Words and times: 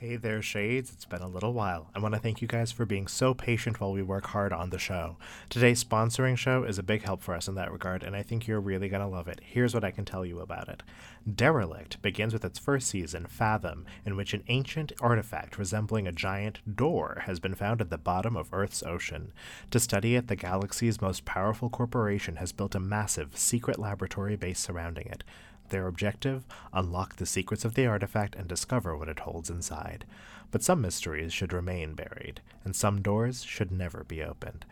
Hey 0.00 0.14
there, 0.14 0.42
Shades. 0.42 0.92
It's 0.92 1.06
been 1.06 1.22
a 1.22 1.28
little 1.28 1.52
while. 1.52 1.90
I 1.92 1.98
want 1.98 2.14
to 2.14 2.20
thank 2.20 2.40
you 2.40 2.46
guys 2.46 2.70
for 2.70 2.86
being 2.86 3.08
so 3.08 3.34
patient 3.34 3.80
while 3.80 3.90
we 3.90 4.00
work 4.00 4.26
hard 4.26 4.52
on 4.52 4.70
the 4.70 4.78
show. 4.78 5.16
Today's 5.48 5.82
sponsoring 5.82 6.38
show 6.38 6.62
is 6.62 6.78
a 6.78 6.84
big 6.84 7.02
help 7.02 7.20
for 7.20 7.34
us 7.34 7.48
in 7.48 7.56
that 7.56 7.72
regard, 7.72 8.04
and 8.04 8.14
I 8.14 8.22
think 8.22 8.46
you're 8.46 8.60
really 8.60 8.88
going 8.88 9.02
to 9.02 9.08
love 9.08 9.26
it. 9.26 9.40
Here's 9.42 9.74
what 9.74 9.82
I 9.82 9.90
can 9.90 10.04
tell 10.04 10.24
you 10.24 10.38
about 10.38 10.68
it 10.68 10.84
Derelict 11.28 12.00
begins 12.00 12.32
with 12.32 12.44
its 12.44 12.60
first 12.60 12.86
season, 12.86 13.26
Fathom, 13.26 13.86
in 14.06 14.14
which 14.14 14.34
an 14.34 14.44
ancient 14.46 14.92
artifact 15.00 15.58
resembling 15.58 16.06
a 16.06 16.12
giant 16.12 16.76
door 16.76 17.24
has 17.26 17.40
been 17.40 17.56
found 17.56 17.80
at 17.80 17.90
the 17.90 17.98
bottom 17.98 18.36
of 18.36 18.50
Earth's 18.52 18.84
ocean. 18.84 19.32
To 19.72 19.80
study 19.80 20.14
it, 20.14 20.28
the 20.28 20.36
galaxy's 20.36 21.00
most 21.00 21.24
powerful 21.24 21.70
corporation 21.70 22.36
has 22.36 22.52
built 22.52 22.76
a 22.76 22.80
massive, 22.80 23.36
secret 23.36 23.80
laboratory 23.80 24.36
base 24.36 24.60
surrounding 24.60 25.08
it. 25.08 25.24
Their 25.68 25.86
objective 25.86 26.44
unlock 26.72 27.16
the 27.16 27.26
secrets 27.26 27.64
of 27.64 27.74
the 27.74 27.86
artifact 27.86 28.34
and 28.34 28.48
discover 28.48 28.96
what 28.96 29.08
it 29.08 29.20
holds 29.20 29.50
inside. 29.50 30.04
But 30.50 30.62
some 30.62 30.80
mysteries 30.80 31.32
should 31.32 31.52
remain 31.52 31.94
buried, 31.94 32.40
and 32.64 32.74
some 32.74 33.02
doors 33.02 33.44
should 33.44 33.70
never 33.70 34.04
be 34.04 34.22
opened. 34.22 34.64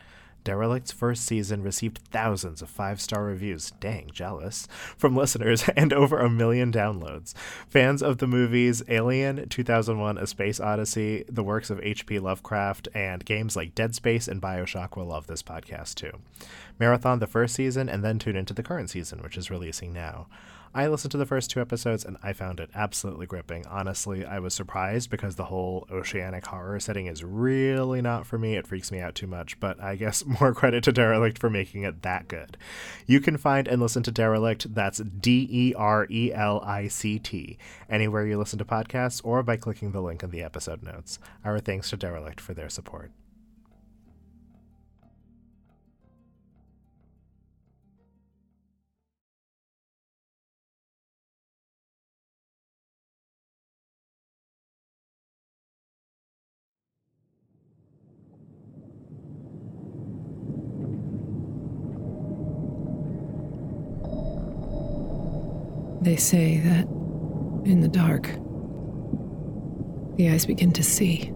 Derelict's 0.47 0.93
first 0.93 1.27
season 1.27 1.61
received 1.61 1.99
thousands 1.99 2.63
of 2.63 2.71
five 2.71 3.01
star 3.01 3.25
reviews, 3.25 3.73
dang 3.81 4.11
jealous, 4.13 4.69
from 4.97 5.17
listeners 5.17 5.69
and 5.77 5.93
over 5.93 6.21
a 6.21 6.31
million 6.31 6.71
downloads. 6.71 7.35
Fans 7.69 8.01
of 8.01 8.19
the 8.19 8.29
movies 8.29 8.81
Alien, 8.87 9.49
2001 9.49 10.17
A 10.17 10.25
Space 10.25 10.61
Odyssey, 10.61 11.25
the 11.29 11.43
works 11.43 11.69
of 11.69 11.81
H.P. 11.81 12.21
Lovecraft, 12.21 12.87
and 12.95 13.25
games 13.25 13.57
like 13.57 13.75
Dead 13.75 13.97
Space 13.97 14.29
and 14.29 14.41
Bioshock 14.41 14.97
will 14.97 15.07
love 15.07 15.27
this 15.27 15.43
podcast 15.43 15.97
too. 15.97 16.13
Marathon 16.79 17.19
the 17.19 17.27
first 17.27 17.57
season 17.57 17.89
and 17.89 18.05
then 18.05 18.21
tune 18.21 18.37
into 18.37 18.55
the 18.55 18.63
current 18.63 18.89
season, 18.89 19.21
which 19.25 19.37
is 19.37 19.51
releasing 19.51 19.93
now. 19.93 20.29
I 20.77 20.89
listened 20.89 21.13
to 21.13 21.17
the 21.17 21.25
first 21.25 21.51
two 21.51 21.63
episodes 21.63 22.05
and 22.05 22.19
I 22.23 22.35
found 22.35 22.61
it 22.61 22.69
absolutely 22.75 23.25
gripping. 23.25 23.67
Honestly, 23.67 24.27
I 24.27 24.41
was 24.41 24.53
surprised 24.53 25.09
because 25.09 25.37
the 25.37 25.47
whole 25.47 25.87
oceanic 25.91 26.45
horror 26.45 26.79
setting 26.81 27.07
is 27.07 27.25
really 27.25 28.03
not 28.03 28.27
for 28.27 28.37
me. 28.37 28.57
It 28.57 28.67
freaks 28.67 28.93
me 28.93 29.01
out 29.01 29.15
too 29.15 29.27
much, 29.27 29.59
but 29.59 29.81
I 29.81 29.97
guess 29.97 30.23
more 30.41 30.53
credit 30.53 30.85
to 30.85 30.93
Derelict 30.93 31.39
for 31.39 31.49
making 31.49 31.85
it 31.85 32.03
that 32.03 32.29
good. 32.29 32.59
You 33.07 33.21
can 33.21 33.39
find 33.39 33.67
and 33.67 33.81
listen 33.81 34.03
to 34.03 34.11
Derelict, 34.11 34.75
that's 34.75 34.99
D 34.99 35.49
E 35.51 35.75
R 35.75 36.07
E 36.11 36.31
L 36.35 36.61
I 36.61 36.89
C 36.89 37.19
T, 37.19 37.57
anywhere 37.89 38.27
you 38.27 38.37
listen 38.37 38.59
to 38.59 38.67
podcasts 38.67 39.23
or 39.25 39.43
by 39.43 39.57
clicking 39.57 39.93
the 39.93 40.03
link 40.03 40.23
in 40.23 40.31
the 40.31 40.43
episode 40.43 40.83
notes. 40.83 41.19
Our 41.43 41.59
thanks 41.59 41.89
to 41.89 41.97
Derelict 41.97 42.39
for 42.39 42.53
their 42.53 42.69
support. 42.69 43.13
They 66.07 66.15
say 66.15 66.59
that 66.59 66.87
in 67.69 67.81
the 67.81 67.89
dark, 67.89 68.31
the 70.17 70.31
eyes 70.31 70.47
begin 70.47 70.71
to 70.75 70.83
see. 70.85 71.33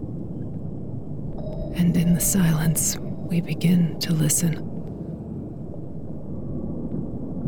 And 1.75 1.97
in 1.97 2.13
the 2.13 2.21
silence, 2.21 2.95
we 2.97 3.41
begin 3.41 3.99
to 3.99 4.13
listen. 4.13 4.53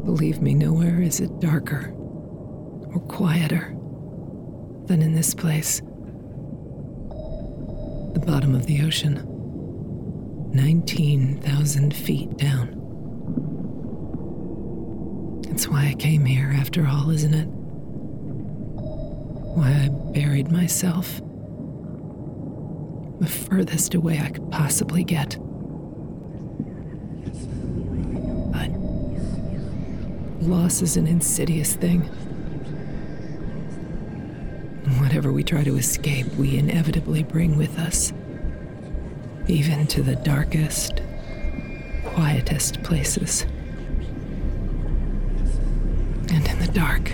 Believe 0.04 0.42
me, 0.42 0.54
nowhere 0.54 1.02
is 1.02 1.22
it 1.22 1.40
darker 1.40 1.94
or 1.94 3.00
quieter 3.08 3.74
than 4.88 5.02
in 5.02 5.16
this 5.16 5.34
place. 5.34 5.80
The 8.12 8.24
bottom 8.28 8.54
of 8.54 8.66
the 8.66 8.82
ocean, 8.82 9.24
19,000 10.52 11.96
feet 11.96 12.36
down. 12.36 12.83
It's 15.63 15.72
why 15.72 15.88
I 15.88 15.94
came 15.94 16.25
here, 16.25 16.51
after 16.53 16.85
all, 16.85 17.09
isn't 17.09 17.34
it? 17.34 17.46
Why 19.56 19.69
I 19.72 19.88
buried 19.88 20.51
myself. 20.51 21.22
The 23.22 23.28
furthest 23.28 23.94
away 23.94 24.19
I 24.19 24.31
could 24.31 24.52
possibly 24.52 25.06
get. 25.06 25.38
But 28.52 28.72
loss 30.46 30.81
is 30.81 30.97
an 30.97 31.07
insidious 31.07 31.78
thing. 31.78 32.02
Whatever 35.00 35.31
we 35.31 35.46
try 35.46 35.63
to 35.63 35.78
escape, 35.78 36.28
we 36.35 36.57
inevitably 36.57 37.23
bring 37.23 37.57
with 37.57 37.79
us. 37.79 38.12
Even 39.47 39.88
to 39.88 40.03
the 40.03 40.18
darkest, 40.18 41.02
quietest 42.03 42.84
places. 42.84 43.46
And 46.35 46.47
in 46.47 46.57
the 46.57 46.62
dark, 46.73 47.11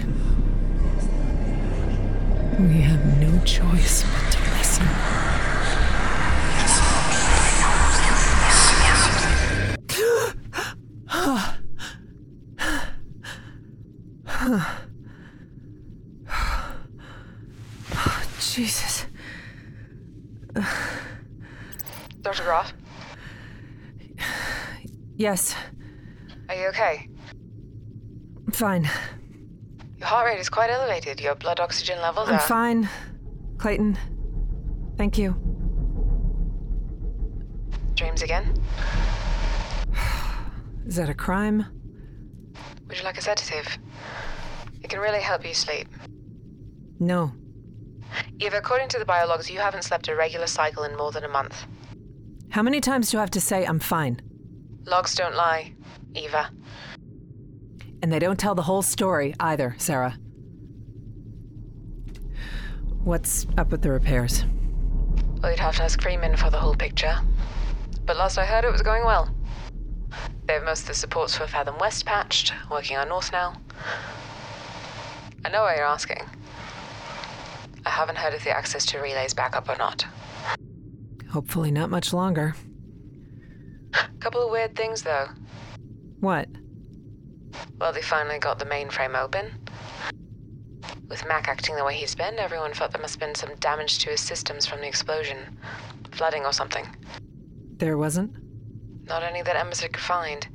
we 2.60 2.82
have 2.82 3.20
no 3.20 3.44
choice 3.44 4.04
but 4.04 4.32
to 4.32 4.40
listen. 4.58 4.88
Jesus. 18.40 19.06
Dr. 22.22 22.44
Graff, 22.44 22.74
Yes, 25.16 25.56
are 26.48 26.56
you 26.56 26.68
okay? 26.68 27.08
fine. 28.52 28.90
Your 30.00 30.08
heart 30.08 30.28
rate 30.28 30.40
is 30.40 30.50
quite 30.50 30.70
elevated. 30.70 31.20
Your 31.20 31.36
blood 31.36 31.60
oxygen 31.60 32.00
levels 32.02 32.30
I'm 32.30 32.36
are. 32.36 32.40
fine. 32.40 32.90
Clayton, 33.58 33.98
thank 34.98 35.18
you. 35.18 35.36
Dreams 37.96 38.22
again? 38.22 38.54
Is 40.88 40.96
that 40.96 41.10
a 41.10 41.14
crime? 41.14 41.66
Would 42.88 42.98
you 42.98 43.04
like 43.04 43.18
a 43.18 43.22
sedative? 43.22 43.78
It 44.82 44.90
can 44.90 45.00
really 45.00 45.20
help 45.20 45.46
you 45.46 45.54
sleep. 45.54 45.90
No. 47.00 47.34
Eva, 48.40 48.58
according 48.58 48.88
to 48.90 49.00
the 49.00 49.06
biologs, 49.06 49.50
you 49.52 49.60
haven't 49.60 49.84
slept 49.84 50.08
a 50.08 50.16
regular 50.16 50.48
cycle 50.48 50.84
in 50.84 50.96
more 50.96 51.12
than 51.12 51.26
a 51.26 51.28
month. 51.28 51.66
How 52.50 52.64
many 52.64 52.80
times 52.80 53.12
do 53.12 53.18
I 53.18 53.22
have 53.22 53.32
to 53.32 53.42
say 53.42 53.66
I'm 53.66 53.80
fine? 53.80 54.22
Logs 54.86 55.14
don't 55.14 55.36
lie, 55.36 55.74
Eva. 56.16 56.50
And 58.02 58.12
they 58.12 58.20
don't 58.20 58.40
tell 58.40 58.56
the 58.56 58.62
whole 58.64 58.82
story 58.82 59.34
either, 59.40 59.76
Sarah. 59.78 60.18
What's 63.04 63.48
up 63.58 63.72
with 63.72 63.82
the 63.82 63.92
repairs? 63.92 64.46
Well, 65.42 65.52
you'd 65.52 65.60
have 65.60 65.78
to 65.78 65.84
ask 65.84 66.02
Freeman 66.02 66.36
for 66.36 66.50
the 66.50 66.60
whole 66.60 66.76
picture. 66.76 67.18
But 68.06 68.18
last 68.18 68.38
I 68.38 68.46
heard, 68.46 68.66
it 68.66 68.72
was 68.72 68.82
going 68.82 69.04
well. 69.06 69.34
They 70.46 70.54
have 70.54 70.64
most 70.64 70.82
of 70.82 70.88
the 70.88 70.94
supports 70.94 71.36
for 71.36 71.48
Fathom 71.48 71.78
West 71.78 72.06
patched, 72.06 72.54
working 72.72 72.98
on 72.98 73.10
North 73.10 73.32
now. 73.32 73.54
I 75.46 75.50
know 75.50 75.62
why 75.62 75.76
you're 75.76 75.86
asking. 75.86 76.22
I 77.86 77.90
haven't 77.90 78.18
heard 78.18 78.34
if 78.34 78.44
the 78.44 78.50
access 78.50 78.86
to 78.88 79.00
relays 79.00 79.34
back 79.34 79.56
up 79.56 79.70
or 79.70 79.78
not. 79.78 80.06
Hopefully, 81.32 81.72
not 81.72 81.90
much 81.90 82.14
longer. 82.14 82.56
Couple 84.20 84.44
of 84.44 84.52
weird 84.52 84.76
things, 84.76 85.04
though. 85.04 85.28
What? 86.20 86.50
Well, 87.80 87.94
they 87.94 88.02
finally 88.02 88.40
got 88.40 88.60
the 88.60 88.66
mainframe 88.66 89.18
open. 89.18 89.52
With 91.08 91.26
Mac 91.28 91.48
acting 91.48 91.76
the 91.76 91.84
way 91.84 91.96
he's 91.96 92.16
been, 92.16 92.38
everyone 92.38 92.74
felt 92.74 92.92
there 92.92 93.02
must 93.02 93.16
have 93.16 93.20
been 93.20 93.36
some 93.36 93.56
damage 93.56 94.00
to 94.00 94.12
his 94.12 94.22
systems 94.22 94.66
from 94.66 94.82
the 94.82 94.88
explosion. 94.88 95.58
Flooding 96.12 96.46
or 96.46 96.54
something. 96.54 96.86
There 97.78 97.98
wasn't? 97.98 98.36
Not 99.08 99.24
any 99.24 99.42
that 99.42 99.56
Emerson 99.56 99.92
could 99.92 100.04
find. 100.04 100.48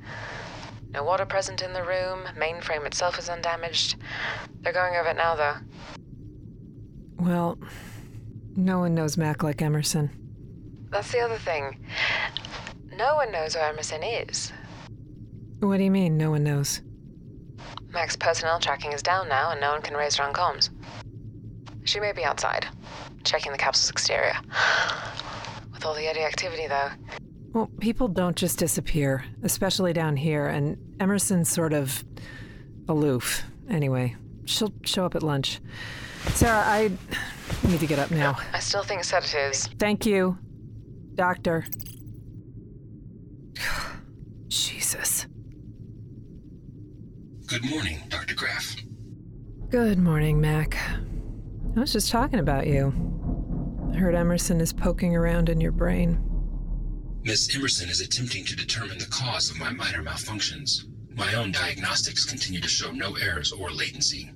No 0.92 1.02
water 1.02 1.26
present 1.26 1.60
in 1.60 1.72
the 1.72 1.82
room, 1.82 2.24
mainframe 2.38 2.86
itself 2.86 3.18
is 3.18 3.28
undamaged. 3.28 3.96
They're 4.60 4.72
going 4.72 4.94
over 4.94 5.08
it 5.08 5.16
now, 5.16 5.34
though. 5.34 5.56
Well, 7.18 7.58
no 8.54 8.78
one 8.78 8.94
knows 8.94 9.16
Mac 9.16 9.42
like 9.42 9.60
Emerson. 9.60 10.10
That's 10.90 11.10
the 11.10 11.18
other 11.18 11.38
thing. 11.38 11.84
No 12.96 13.16
one 13.16 13.32
knows 13.32 13.56
where 13.56 13.68
Emerson 13.68 14.04
is. 14.04 14.52
What 15.64 15.78
do 15.78 15.84
you 15.84 15.90
mean, 15.90 16.18
no 16.18 16.30
one 16.30 16.44
knows? 16.44 16.82
Mac's 17.88 18.16
personnel 18.16 18.60
tracking 18.60 18.92
is 18.92 19.02
down 19.02 19.30
now, 19.30 19.50
and 19.50 19.60
no 19.62 19.72
one 19.72 19.80
can 19.80 19.96
raise 19.96 20.14
her 20.16 20.24
on 20.24 20.34
comms. 20.34 20.68
She 21.84 22.00
may 22.00 22.12
be 22.12 22.22
outside, 22.22 22.66
checking 23.24 23.50
the 23.50 23.56
capsule's 23.56 23.88
exterior. 23.88 24.34
With 25.72 25.86
all 25.86 25.94
the 25.94 26.06
eddy 26.06 26.20
activity, 26.20 26.66
though, 26.66 26.90
Well, 27.54 27.70
people 27.80 28.08
don't 28.08 28.36
just 28.36 28.58
disappear, 28.58 29.24
especially 29.42 29.94
down 29.94 30.16
here, 30.16 30.46
and 30.48 30.76
Emerson's 31.00 31.48
sort 31.48 31.72
of 31.72 32.04
aloof. 32.86 33.42
Anyway, 33.70 34.16
she'll 34.44 34.74
show 34.84 35.06
up 35.06 35.14
at 35.14 35.22
lunch. 35.22 35.60
Sarah, 36.34 36.62
I 36.66 36.90
need 37.66 37.80
to 37.80 37.86
get 37.86 37.98
up 37.98 38.10
now. 38.10 38.36
I 38.52 38.58
still 38.58 38.82
think 38.82 39.02
sedatives. 39.02 39.66
Thank 39.78 40.04
you, 40.04 40.36
Doctor. 41.14 41.64
Jesus. 44.48 45.26
Good 47.54 47.70
morning, 47.70 48.00
Dr. 48.08 48.34
Graff. 48.34 48.74
Good 49.70 49.96
morning, 49.96 50.40
Mac. 50.40 50.76
I 51.76 51.78
was 51.78 51.92
just 51.92 52.10
talking 52.10 52.40
about 52.40 52.66
you. 52.66 52.92
I 53.92 53.96
heard 53.96 54.16
Emerson 54.16 54.60
is 54.60 54.72
poking 54.72 55.14
around 55.14 55.48
in 55.48 55.60
your 55.60 55.70
brain. 55.70 56.18
Miss 57.22 57.54
Emerson 57.54 57.88
is 57.88 58.00
attempting 58.00 58.44
to 58.46 58.56
determine 58.56 58.98
the 58.98 59.06
cause 59.06 59.52
of 59.52 59.60
my 59.60 59.70
minor 59.70 60.02
malfunctions. 60.02 60.86
My 61.14 61.32
own 61.34 61.52
diagnostics 61.52 62.24
continue 62.24 62.60
to 62.60 62.66
show 62.66 62.90
no 62.90 63.14
errors 63.14 63.52
or 63.52 63.70
latency. 63.70 64.32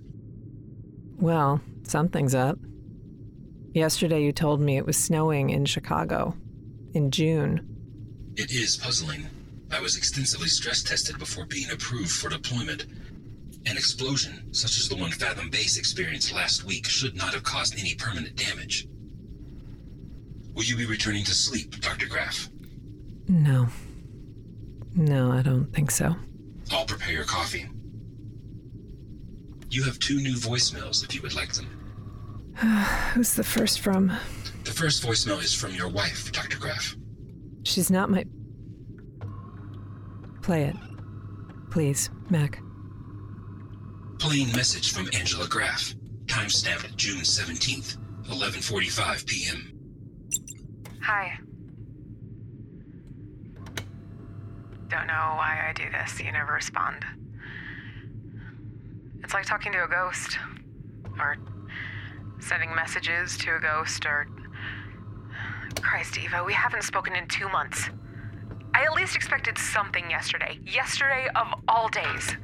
Well, 1.16 1.60
something's 1.82 2.36
up. 2.36 2.60
Yesterday 3.74 4.22
you 4.22 4.30
told 4.30 4.60
me 4.60 4.76
it 4.76 4.86
was 4.86 4.96
snowing 4.96 5.50
in 5.50 5.64
Chicago. 5.64 6.36
In 6.94 7.10
June. 7.10 7.66
It 8.36 8.52
is 8.52 8.76
puzzling. 8.76 9.26
I 9.72 9.80
was 9.80 9.96
extensively 9.96 10.48
stress 10.48 10.84
tested 10.84 11.18
before 11.18 11.46
being 11.46 11.70
approved 11.70 12.12
for 12.12 12.30
deployment. 12.30 12.86
An 13.68 13.76
explosion, 13.76 14.52
such 14.52 14.78
as 14.78 14.88
the 14.88 14.96
one 14.96 15.10
Fathom 15.10 15.50
Base 15.50 15.76
experienced 15.76 16.32
last 16.32 16.64
week, 16.64 16.86
should 16.86 17.14
not 17.14 17.34
have 17.34 17.42
caused 17.42 17.78
any 17.78 17.94
permanent 17.94 18.34
damage. 18.34 18.88
Will 20.54 20.64
you 20.64 20.76
be 20.76 20.86
returning 20.86 21.22
to 21.24 21.34
sleep, 21.34 21.78
Dr. 21.80 22.06
Graff? 22.06 22.48
No. 23.28 23.68
No, 24.94 25.30
I 25.30 25.42
don't 25.42 25.66
think 25.66 25.90
so. 25.90 26.16
I'll 26.72 26.86
prepare 26.86 27.12
your 27.12 27.24
coffee. 27.24 27.66
You 29.70 29.84
have 29.84 29.98
two 29.98 30.16
new 30.16 30.34
voicemails 30.34 31.04
if 31.04 31.14
you 31.14 31.20
would 31.20 31.34
like 31.34 31.52
them. 31.52 31.66
Who's 33.12 33.34
the 33.34 33.44
first 33.44 33.80
from? 33.80 34.08
The 34.64 34.70
first 34.72 35.04
voicemail 35.04 35.42
is 35.42 35.54
from 35.54 35.74
your 35.74 35.88
wife, 35.88 36.32
Dr. 36.32 36.58
Graff. 36.58 36.96
She's 37.64 37.90
not 37.90 38.08
my. 38.08 38.24
Play 40.40 40.64
it. 40.64 40.76
Please, 41.70 42.08
Mac. 42.30 42.62
Plain 44.18 44.48
message 44.52 44.92
from 44.92 45.08
Angela 45.14 45.46
Graff. 45.48 45.94
Timestamped 46.26 46.96
June 46.96 47.20
17th, 47.20 47.96
11:45 48.28 49.26
p.m. 49.26 49.72
Hi. 51.00 51.38
Don't 54.88 55.06
know 55.06 55.34
why 55.36 55.68
I 55.68 55.72
do 55.72 55.84
this. 55.90 56.20
You 56.20 56.32
never 56.32 56.52
respond. 56.52 57.04
It's 59.22 59.34
like 59.34 59.46
talking 59.46 59.72
to 59.72 59.84
a 59.84 59.88
ghost, 59.88 60.38
or 61.18 61.36
sending 62.40 62.74
messages 62.74 63.36
to 63.38 63.56
a 63.56 63.60
ghost, 63.60 64.04
or. 64.04 64.26
Christ, 65.80 66.18
Eva, 66.18 66.42
we 66.44 66.52
haven't 66.52 66.82
spoken 66.82 67.14
in 67.14 67.28
two 67.28 67.48
months. 67.48 67.88
I 68.74 68.82
at 68.82 68.92
least 68.94 69.14
expected 69.14 69.56
something 69.56 70.10
yesterday. 70.10 70.58
Yesterday 70.64 71.28
of 71.36 71.46
all 71.68 71.88
days. 71.88 72.36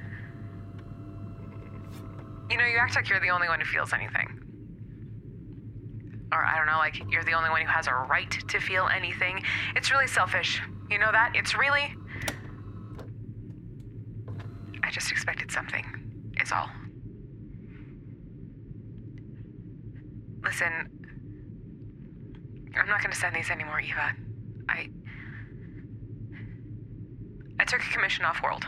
You 2.51 2.57
know, 2.59 2.65
you 2.65 2.79
act 2.79 2.95
like 2.95 3.09
you're 3.09 3.21
the 3.21 3.31
only 3.31 3.49
one 3.49 3.61
who 3.61 3.67
feels 3.67 3.93
anything. 3.93 4.41
Or 6.33 6.45
I 6.45 6.57
don't 6.57 6.67
know, 6.67 6.79
like 6.79 7.01
you're 7.11 7.25
the 7.25 7.33
only 7.33 7.51
one 7.51 7.63
who 7.63 7.69
has 7.69 7.87
a 7.87 7.95
right 7.95 8.31
to 8.31 8.61
feel 8.61 8.89
anything. 8.89 9.43
It's 9.77 9.91
really 9.91 10.07
selfish. 10.07 10.61
You 10.91 10.99
know 10.99 11.11
that? 11.13 11.33
It's 11.35 11.57
really. 11.57 11.95
I 14.83 14.91
just 14.91 15.11
expected 15.11 15.51
something. 15.51 15.85
It's 16.37 16.53
all. 16.53 16.69
Listen, 20.43 20.91
I'm 22.77 22.89
not 22.89 23.03
gonna 23.03 23.15
send 23.15 23.35
these 23.35 23.51
anymore, 23.51 23.81
Eva. 23.81 24.13
I. 24.69 24.91
I 27.59 27.65
took 27.65 27.81
a 27.81 27.93
commission 27.93 28.25
off 28.25 28.43
world. 28.43 28.67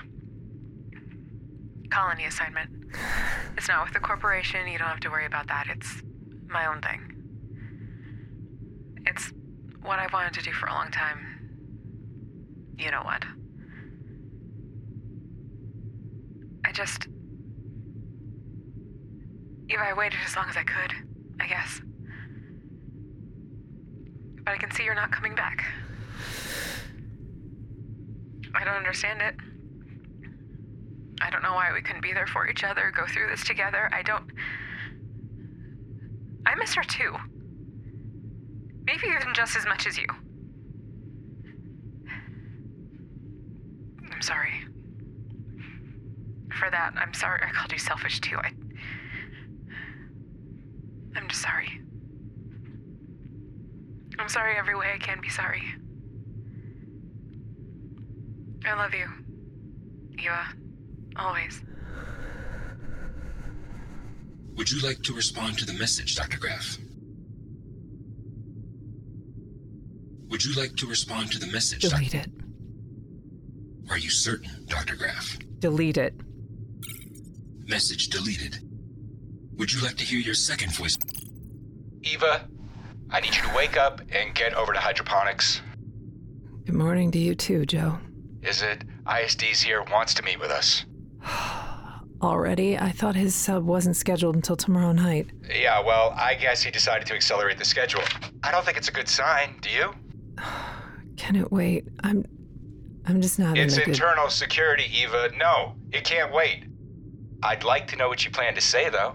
Colony 1.90 2.24
assignment. 2.24 2.70
It's 3.56 3.68
not 3.68 3.84
with 3.84 3.94
the 3.94 4.00
corporation, 4.00 4.68
you 4.68 4.78
don't 4.78 4.88
have 4.88 5.00
to 5.00 5.08
worry 5.08 5.26
about 5.26 5.48
that. 5.48 5.66
It's 5.68 6.02
my 6.48 6.66
own 6.66 6.80
thing. 6.80 7.12
It's 9.06 9.32
what 9.82 9.98
I've 9.98 10.12
wanted 10.12 10.34
to 10.34 10.42
do 10.42 10.52
for 10.52 10.66
a 10.66 10.72
long 10.72 10.90
time. 10.90 11.36
You 12.78 12.90
know 12.90 13.02
what? 13.02 13.24
I 16.64 16.72
just. 16.72 17.06
Eva, 19.68 19.82
I 19.82 19.94
waited 19.94 20.18
as 20.24 20.36
long 20.36 20.48
as 20.48 20.56
I 20.56 20.62
could, 20.64 20.92
I 21.40 21.46
guess. 21.46 21.80
But 24.44 24.54
I 24.54 24.58
can 24.58 24.70
see 24.70 24.84
you're 24.84 24.94
not 24.94 25.10
coming 25.10 25.34
back. 25.34 25.64
I 28.54 28.64
don't 28.64 28.74
understand 28.74 29.22
it. 29.22 29.34
I 31.20 31.30
don't 31.30 31.42
know 31.42 31.54
why 31.54 31.72
we 31.72 31.82
couldn't 31.82 32.02
be 32.02 32.12
there 32.12 32.26
for 32.26 32.48
each 32.48 32.62
other, 32.62 32.92
go 32.94 33.06
through 33.06 33.28
this 33.28 33.44
together. 33.44 33.88
I 33.92 34.02
don't. 34.02 34.30
I 36.44 36.54
miss 36.54 36.74
her 36.74 36.82
too. 36.82 37.16
Maybe 38.84 39.06
even 39.08 39.34
just 39.34 39.56
as 39.56 39.66
much 39.66 39.86
as 39.86 39.98
you. 39.98 40.06
I'm 44.12 44.22
sorry. 44.22 44.64
For 46.58 46.70
that, 46.70 46.92
I'm 46.96 47.12
sorry 47.12 47.40
I 47.46 47.50
called 47.52 47.72
you 47.72 47.78
selfish 47.78 48.20
too. 48.20 48.36
I. 48.36 48.52
I'm 51.16 51.28
just 51.28 51.42
sorry. 51.42 51.80
I'm 54.18 54.28
sorry 54.28 54.56
every 54.56 54.76
way 54.76 54.92
I 54.94 54.98
can 54.98 55.20
be 55.20 55.28
sorry. 55.28 55.62
I 58.64 58.74
love 58.74 58.94
you. 58.94 59.06
Eva. 60.18 60.65
Always. 61.18 61.60
Would 64.56 64.70
you 64.70 64.80
like 64.86 65.02
to 65.02 65.12
respond 65.14 65.58
to 65.58 65.66
the 65.66 65.74
message, 65.74 66.16
Dr. 66.16 66.38
Graff? 66.38 66.78
Would 70.28 70.44
you 70.44 70.60
like 70.60 70.74
to 70.76 70.86
respond 70.86 71.30
to 71.32 71.38
the 71.38 71.46
message? 71.48 71.82
Doc- 71.82 71.92
Delete 71.92 72.14
it. 72.14 72.30
Are 73.90 73.98
you 73.98 74.10
certain, 74.10 74.64
Dr. 74.66 74.96
Graff? 74.96 75.38
Delete 75.60 75.96
it. 75.98 76.14
Message 77.68 78.08
deleted. 78.08 78.58
Would 79.56 79.72
you 79.72 79.80
like 79.82 79.96
to 79.96 80.04
hear 80.04 80.18
your 80.20 80.34
second 80.34 80.74
voice? 80.74 80.96
Eva, 82.02 82.48
I 83.10 83.20
need 83.20 83.34
you 83.36 83.42
to 83.42 83.54
wake 83.54 83.76
up 83.76 84.00
and 84.10 84.34
get 84.34 84.54
over 84.54 84.72
to 84.72 84.78
hydroponics. 84.80 85.60
Good 86.64 86.74
morning 86.74 87.10
to 87.12 87.18
you 87.18 87.34
too, 87.34 87.64
Joe. 87.64 87.98
Is 88.42 88.62
it 88.62 88.84
ISD's 89.06 89.60
here 89.62 89.82
wants 89.90 90.14
to 90.14 90.22
meet 90.22 90.40
with 90.40 90.50
us? 90.50 90.84
Already? 92.22 92.78
I 92.78 92.90
thought 92.92 93.14
his 93.14 93.34
sub 93.34 93.64
wasn't 93.66 93.96
scheduled 93.96 94.36
until 94.36 94.56
tomorrow 94.56 94.92
night. 94.92 95.26
Yeah, 95.54 95.80
well, 95.84 96.14
I 96.16 96.34
guess 96.34 96.62
he 96.62 96.70
decided 96.70 97.06
to 97.08 97.14
accelerate 97.14 97.58
the 97.58 97.64
schedule. 97.64 98.02
I 98.42 98.50
don't 98.50 98.64
think 98.64 98.76
it's 98.78 98.88
a 98.88 98.92
good 98.92 99.08
sign, 99.08 99.56
do 99.60 99.70
you? 99.70 99.94
Can 101.16 101.36
it 101.36 101.50
wait? 101.52 101.84
I'm. 102.02 102.24
I'm 103.08 103.20
just 103.20 103.38
not 103.38 103.56
It's 103.56 103.76
in 103.76 103.82
a 103.82 103.84
good. 103.84 103.94
internal 103.94 104.28
security, 104.28 104.84
Eva. 104.92 105.30
No, 105.38 105.74
it 105.92 106.02
can't 106.04 106.32
wait. 106.32 106.64
I'd 107.42 107.62
like 107.62 107.86
to 107.88 107.96
know 107.96 108.08
what 108.08 108.24
you 108.24 108.32
plan 108.32 108.54
to 108.56 108.60
say, 108.60 108.88
though. 108.90 109.14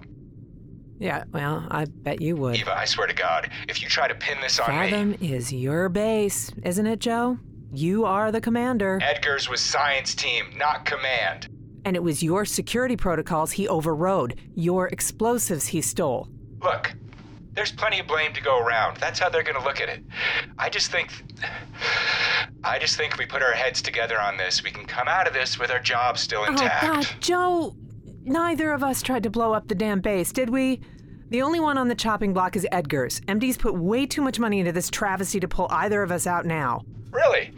Yeah, 0.98 1.24
well, 1.34 1.68
I 1.70 1.86
bet 1.86 2.22
you 2.22 2.36
would. 2.38 2.56
Eva, 2.56 2.78
I 2.78 2.86
swear 2.86 3.08
to 3.08 3.14
God, 3.14 3.50
if 3.68 3.82
you 3.82 3.90
try 3.90 4.08
to 4.08 4.16
pin 4.16 4.40
this 4.40 4.60
on 4.60 4.68
Fathom 4.68 5.12
me. 5.12 5.18
is 5.34 5.52
your 5.52 5.90
base, 5.90 6.52
isn't 6.64 6.86
it, 6.88 7.00
Joe? 7.00 7.38
You 7.74 8.06
are 8.06 8.32
the 8.32 8.40
commander. 8.40 9.00
Edgars 9.02 9.50
was 9.50 9.60
science 9.60 10.14
team, 10.16 10.46
not 10.56 10.86
command. 10.86 11.50
And 11.84 11.96
it 11.96 12.04
was 12.04 12.22
your 12.22 12.46
security 12.46 12.96
protocols 12.96 13.52
he 13.52 13.68
overrode, 13.68 14.40
your 14.56 14.88
explosives 14.90 15.68
he 15.68 15.82
stole. 15.82 16.28
Look, 16.62 16.94
there's 17.54 17.72
plenty 17.72 18.00
of 18.00 18.08
blame 18.08 18.34
to 18.34 18.42
go 18.42 18.60
around. 18.60 18.98
That's 18.98 19.20
how 19.20 19.30
they're 19.30 19.44
gonna 19.44 19.64
look 19.64 19.82
at 19.82 19.90
it. 19.90 20.04
I 20.58 20.70
just 20.70 20.92
think. 20.92 21.12
I 22.64 22.80
just 22.80 22.96
think 22.96 23.14
if 23.14 23.20
we 23.20 23.26
put 23.26 23.42
our 23.42 23.54
heads 23.54 23.82
together 23.82 24.20
on 24.20 24.38
this, 24.38 24.64
we 24.64 24.72
can 24.72 24.86
come 24.86 25.08
out 25.08 25.28
of 25.28 25.34
this 25.34 25.60
with 25.60 25.72
our 25.72 25.80
jobs 25.80 26.22
still 26.22 26.42
oh, 26.42 26.52
intact. 26.52 26.84
Oh, 26.84 26.88
God, 26.88 27.08
Joe, 27.20 27.76
neither 28.24 28.72
of 28.72 28.84
us 28.84 29.02
tried 29.02 29.24
to 29.24 29.30
blow 29.30 29.54
up 29.54 29.68
the 29.68 29.76
damn 29.76 30.00
base, 30.00 30.32
did 30.32 30.50
we? 30.50 30.82
The 31.30 31.42
only 31.42 31.60
one 31.60 31.78
on 31.78 31.88
the 31.88 31.96
chopping 31.96 32.34
block 32.34 32.56
is 32.56 32.68
Edgars. 32.72 33.22
MD's 33.26 33.58
put 33.58 33.74
way 33.74 34.06
too 34.06 34.22
much 34.22 34.38
money 34.38 34.60
into 34.60 34.72
this 34.72 34.90
travesty 34.90 35.40
to 35.40 35.48
pull 35.48 35.68
either 35.72 36.04
of 36.04 36.12
us 36.12 36.28
out 36.28 36.46
now. 36.46 36.84
Really? 37.10 37.52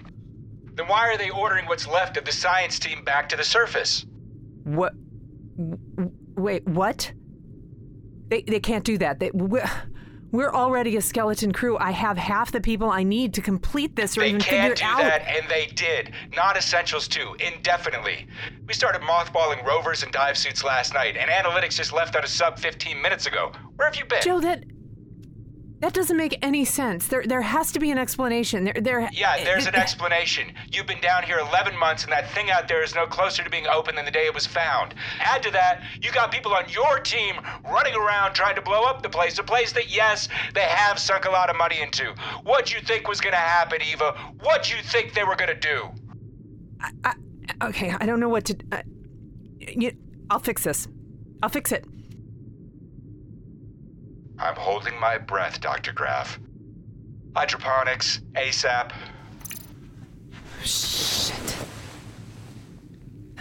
Then 0.75 0.88
why 0.88 1.08
are 1.08 1.18
they 1.18 1.30
ordering 1.30 1.65
what's 1.65 1.88
left 1.88 2.18
of 2.18 2.25
the 2.25 2.32
science 2.32 2.80
team 2.80 3.03
back 3.03 3.30
to 3.30 3.36
the 3.36 3.44
surface? 3.44 4.06
What? 4.63 4.93
Wait, 6.36 6.65
what? 6.67 7.12
They, 8.29 8.41
they 8.41 8.60
can't 8.60 8.84
do 8.84 8.98
that. 8.98 9.20
They, 9.20 9.32
we're, 9.34 9.70
we're 10.32 10.51
already 10.51 10.98
a 10.98 11.01
skeleton 11.01 11.51
crew. 11.51 11.77
I 11.77 11.91
have 11.91 12.17
half 12.17 12.51
the 12.51 12.62
people 12.62 12.89
I 12.89 13.03
need 13.03 13.34
to 13.36 13.41
complete 13.41 13.96
this 13.96 14.17
or 14.17 14.22
They 14.22 14.29
even 14.29 14.41
can't 14.41 14.77
figure 14.79 14.88
do 14.88 15.00
it 15.00 15.05
out. 15.05 15.10
that, 15.10 15.22
and 15.27 15.48
they 15.50 15.67
did. 15.75 16.12
Non 16.36 16.58
essentials, 16.58 17.08
too, 17.08 17.36
indefinitely. 17.39 18.27
We 18.67 18.74
started 18.74 19.01
mothballing 19.01 19.63
rovers 19.63 20.01
and 20.01 20.12
dive 20.12 20.38
suits 20.38 20.63
last 20.63 20.93
night, 20.93 21.17
and 21.17 21.29
analytics 21.29 21.75
just 21.75 21.93
left 21.93 22.15
on 22.15 22.24
a 22.24 22.27
sub 22.27 22.58
15 22.58 23.00
minutes 23.01 23.27
ago. 23.27 23.51
Where 23.75 23.88
have 23.88 23.96
you 23.96 24.05
been? 24.05 24.22
Joe, 24.24 24.39
that 24.41 24.63
That 25.84 25.92
doesn't 25.92 26.16
make 26.16 26.40
any 26.42 26.63
sense. 26.63 27.08
There, 27.08 27.24
there 27.25 27.42
has 27.42 27.74
to 27.74 27.80
be 27.80 27.92
an 27.92 27.98
explanation. 27.98 28.63
There, 28.63 28.78
there. 28.80 29.10
Yeah, 29.12 29.44
there's 29.44 29.66
an 29.66 29.75
explanation. 29.75 30.54
You've 30.72 30.86
been 30.86 31.02
down 31.02 31.24
here 31.24 31.40
11 31.40 31.78
months, 31.78 32.06
and 32.06 32.12
that 32.13 32.32
thing 32.32 32.50
out 32.50 32.70
there 32.70 32.82
is 32.84 32.96
no 32.96 33.06
closer 33.06 33.44
to 33.44 33.50
being 33.50 33.68
open 33.68 33.96
than 33.96 34.06
the 34.06 34.12
day 34.12 34.25
it 34.25 34.34
was 34.34 34.48
found. 34.48 34.94
Add 35.20 35.44
to 35.44 35.52
that, 35.52 35.84
you 36.02 36.10
got 36.13 36.32
people 36.32 36.54
on 36.54 36.70
your 36.70 37.02
team 37.02 37.36
running 37.70 37.96
around 37.96 38.34
trying 38.34 38.56
to 38.56 38.62
blow 38.62 38.84
up 38.84 39.04
the 39.04 39.10
place, 39.10 39.38
a 39.40 39.44
place 39.44 39.74
that, 39.74 39.94
yes, 39.94 40.30
they 40.54 40.62
have 40.62 40.98
sunk 41.00 41.25
a 41.25 41.30
lot 41.30 41.50
of 41.50 41.58
money 41.58 41.82
into. 41.82 42.16
What 42.44 42.68
do 42.68 42.75
you 42.75 42.82
think 42.82 43.10
was 43.10 43.20
gonna 43.20 43.36
happen, 43.36 43.82
Eva? 43.82 44.13
What 44.40 44.63
do 44.63 44.78
you 44.78 44.84
think 44.84 45.13
they 45.13 45.25
were 45.25 45.36
gonna 45.36 45.54
do? 45.54 45.90
I, 47.04 47.13
okay, 47.62 47.94
I 48.00 48.06
don't 48.06 48.22
know 48.22 48.30
what 48.30 48.46
to. 48.46 48.56
Uh, 48.72 48.84
you, 49.60 49.92
I'll 50.30 50.40
fix 50.40 50.63
this. 50.63 50.88
I'll 51.42 51.50
fix 51.50 51.74
it. 51.74 51.84
I'm 54.43 54.55
holding 54.55 55.00
my 55.00 55.17
breath, 55.17 55.62
Dr. 55.62 55.93
Graff. 55.93 56.38
Hydroponics, 57.33 58.19
ASAP. 58.35 58.91
Shit. 60.62 61.55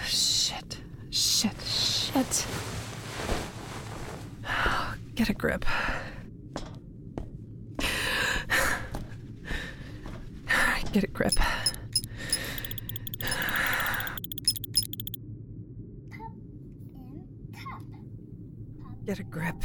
Shit. 0.06 0.78
Shit. 1.11 1.61
Shit. 1.61 2.47
Get 5.16 5.28
a 5.28 5.35
grip. 5.35 5.64
Get 10.92 11.04
a 11.04 11.06
grip. 11.09 11.32
Get 19.04 19.18
a 19.18 19.23
grip. 19.25 19.64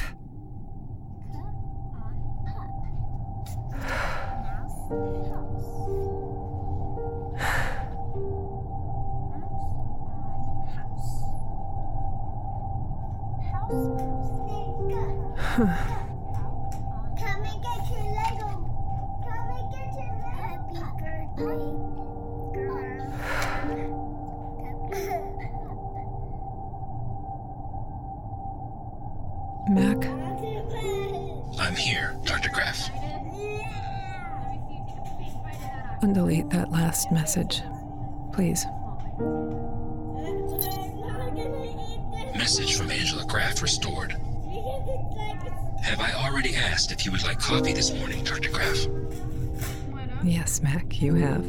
Come 4.90 5.28
undelete 36.02 36.50
that 36.52 36.72
last 36.72 37.12
message. 37.12 37.62
Please. 38.34 38.66
Message 42.38 42.76
from 42.76 42.92
Angela 42.92 43.26
Graff 43.26 43.62
restored. 43.62 44.12
Have 45.84 46.00
I 46.00 46.12
already 46.16 46.56
asked 46.56 46.92
if 46.92 47.06
you 47.06 47.12
would 47.12 47.24
like 47.24 47.40
coffee 47.40 47.74
this 47.74 47.94
morning, 47.94 48.24
Dr. 48.24 48.52
Graff? 48.52 48.88
Yes, 50.24 50.62
Mac, 50.62 51.02
you 51.02 51.16
have. 51.16 51.46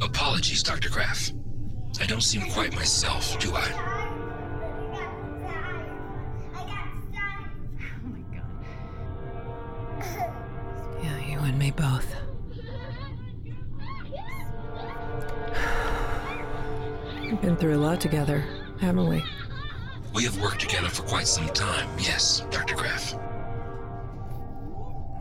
Apologies, 0.00 0.62
Dr. 0.62 0.90
Graff. 0.90 1.30
I 2.00 2.06
don't 2.06 2.22
seem 2.22 2.50
quite 2.50 2.74
myself, 2.74 3.38
do 3.38 3.54
I? 3.54 3.93
Through 17.64 17.76
a 17.76 17.78
lot 17.78 17.98
together, 17.98 18.44
haven't 18.78 19.08
we? 19.08 19.24
We 20.12 20.22
have 20.24 20.38
worked 20.38 20.60
together 20.60 20.90
for 20.90 21.02
quite 21.04 21.26
some 21.26 21.48
time, 21.48 21.88
yes, 21.98 22.40
Dr. 22.50 22.74
Graff. 22.76 23.14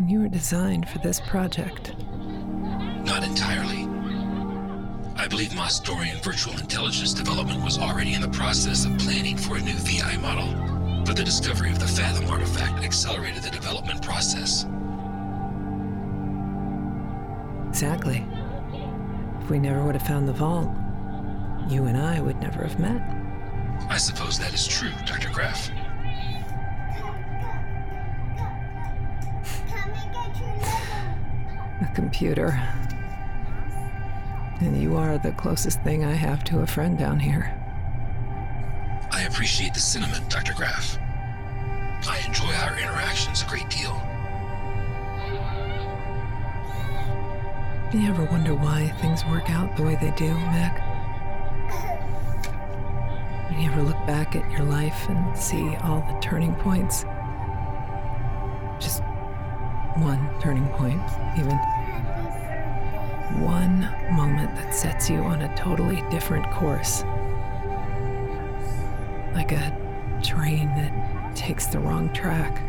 You 0.05 0.19
were 0.19 0.27
designed 0.27 0.89
for 0.89 0.97
this 0.97 1.21
project. 1.21 1.95
Not 3.05 3.23
entirely. 3.23 3.87
I 5.15 5.25
believe 5.29 5.51
Mostorian 5.51 6.21
virtual 6.21 6.59
intelligence 6.59 7.13
development 7.13 7.63
was 7.63 7.77
already 7.77 8.13
in 8.13 8.19
the 8.19 8.27
process 8.27 8.83
of 8.83 8.97
planning 8.97 9.37
for 9.37 9.55
a 9.55 9.61
new 9.61 9.77
VI 9.77 10.17
model, 10.17 11.01
but 11.05 11.15
the 11.15 11.23
discovery 11.23 11.71
of 11.71 11.79
the 11.79 11.87
Fathom 11.87 12.29
artifact 12.29 12.83
accelerated 12.83 13.41
the 13.41 13.51
development 13.51 14.01
process. 14.01 14.65
Exactly. 17.69 18.25
If 19.41 19.49
we 19.49 19.59
never 19.59 19.81
would 19.85 19.95
have 19.95 20.05
found 20.05 20.27
the 20.27 20.33
vault, 20.33 20.69
you 21.69 21.85
and 21.85 21.97
I 21.97 22.21
would 22.21 22.39
never 22.39 22.63
have 22.63 22.79
met. 22.79 23.01
I 23.89 23.97
suppose 23.97 24.39
that 24.39 24.53
is 24.53 24.67
true, 24.67 24.91
Dr. 25.05 25.29
Graff. 25.31 25.69
Come 29.67 29.91
and 29.91 30.13
get 30.13 30.39
your 30.39 30.55
Lego. 30.55 31.89
A 31.89 31.91
computer. 31.93 32.61
And 34.61 34.81
you 34.81 34.95
are 34.95 35.17
the 35.17 35.31
closest 35.33 35.81
thing 35.81 36.05
I 36.05 36.13
have 36.13 36.43
to 36.45 36.59
a 36.59 36.67
friend 36.67 36.97
down 36.97 37.19
here. 37.19 37.53
I 39.11 39.23
appreciate 39.23 39.73
the 39.73 39.79
sentiment, 39.79 40.29
Dr. 40.29 40.53
Graff. 40.53 40.97
I 42.07 42.21
enjoy 42.27 42.51
our 42.53 42.77
interactions 42.77 43.43
a 43.43 43.45
great 43.45 43.69
deal. 43.69 44.01
You 47.93 48.09
ever 48.09 48.25
wonder 48.25 48.55
why 48.55 48.87
things 49.01 49.23
work 49.25 49.49
out 49.51 49.77
the 49.77 49.83
way 49.83 49.95
they 50.01 50.11
do, 50.11 50.33
Mac? 50.33 50.82
You 53.59 53.69
ever 53.69 53.83
look 53.83 54.05
back 54.07 54.35
at 54.35 54.51
your 54.51 54.63
life 54.63 55.07
and 55.09 55.37
see 55.37 55.75
all 55.83 56.01
the 56.01 56.19
turning 56.19 56.55
points? 56.55 57.03
Just 58.79 59.03
one 59.95 60.27
turning 60.41 60.67
point, 60.69 61.01
even. 61.37 61.57
One 63.41 63.81
moment 64.11 64.55
that 64.55 64.73
sets 64.73 65.07
you 65.07 65.19
on 65.19 65.43
a 65.43 65.55
totally 65.55 66.03
different 66.09 66.49
course. 66.51 67.03
Like 69.35 69.51
a 69.51 69.77
train 70.23 70.67
that 70.75 71.35
takes 71.35 71.67
the 71.67 71.79
wrong 71.79 72.11
track. 72.11 72.59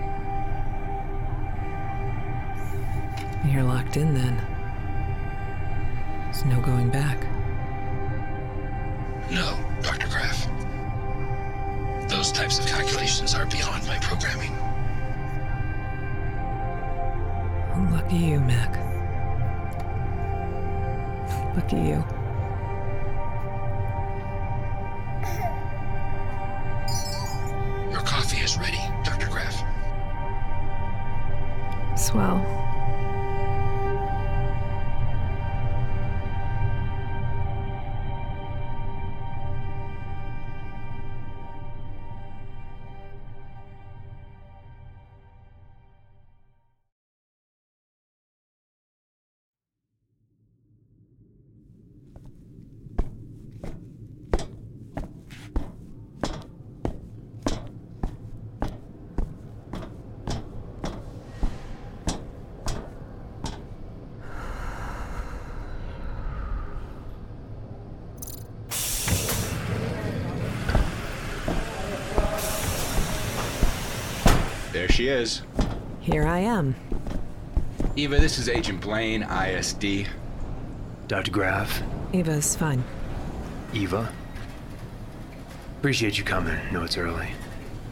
You're 3.47 3.63
locked 3.63 3.97
in 3.97 4.15
then. 4.15 4.37
There's 6.25 6.45
no 6.45 6.61
going 6.61 6.91
back. 6.91 7.27
Are 13.35 13.47
beyond 13.47 13.87
my 13.87 13.99
programming. 13.99 14.53
Lucky 17.93 18.17
you, 18.17 18.41
Mac. 18.41 18.73
Lucky 21.57 21.77
you. 21.77 22.14
There 74.85 74.93
she 74.93 75.09
is. 75.09 75.41
Here 76.03 76.27
I 76.27 76.41
am. 76.41 76.75
Eva, 77.97 78.21
this 78.21 78.37
is 78.39 78.51
Agent 78.51 78.83
Blaine, 78.83 79.23
ISD. 79.23 80.07
Dr. 81.09 81.31
Graff, 81.31 81.83
Eva's 82.13 82.55
fine. 82.55 82.85
Eva. 83.73 84.13
Appreciate 85.79 86.19
you 86.19 86.25
coming. 86.25 86.59
Know 86.71 86.85
it's 86.85 86.99
early. 86.99 87.29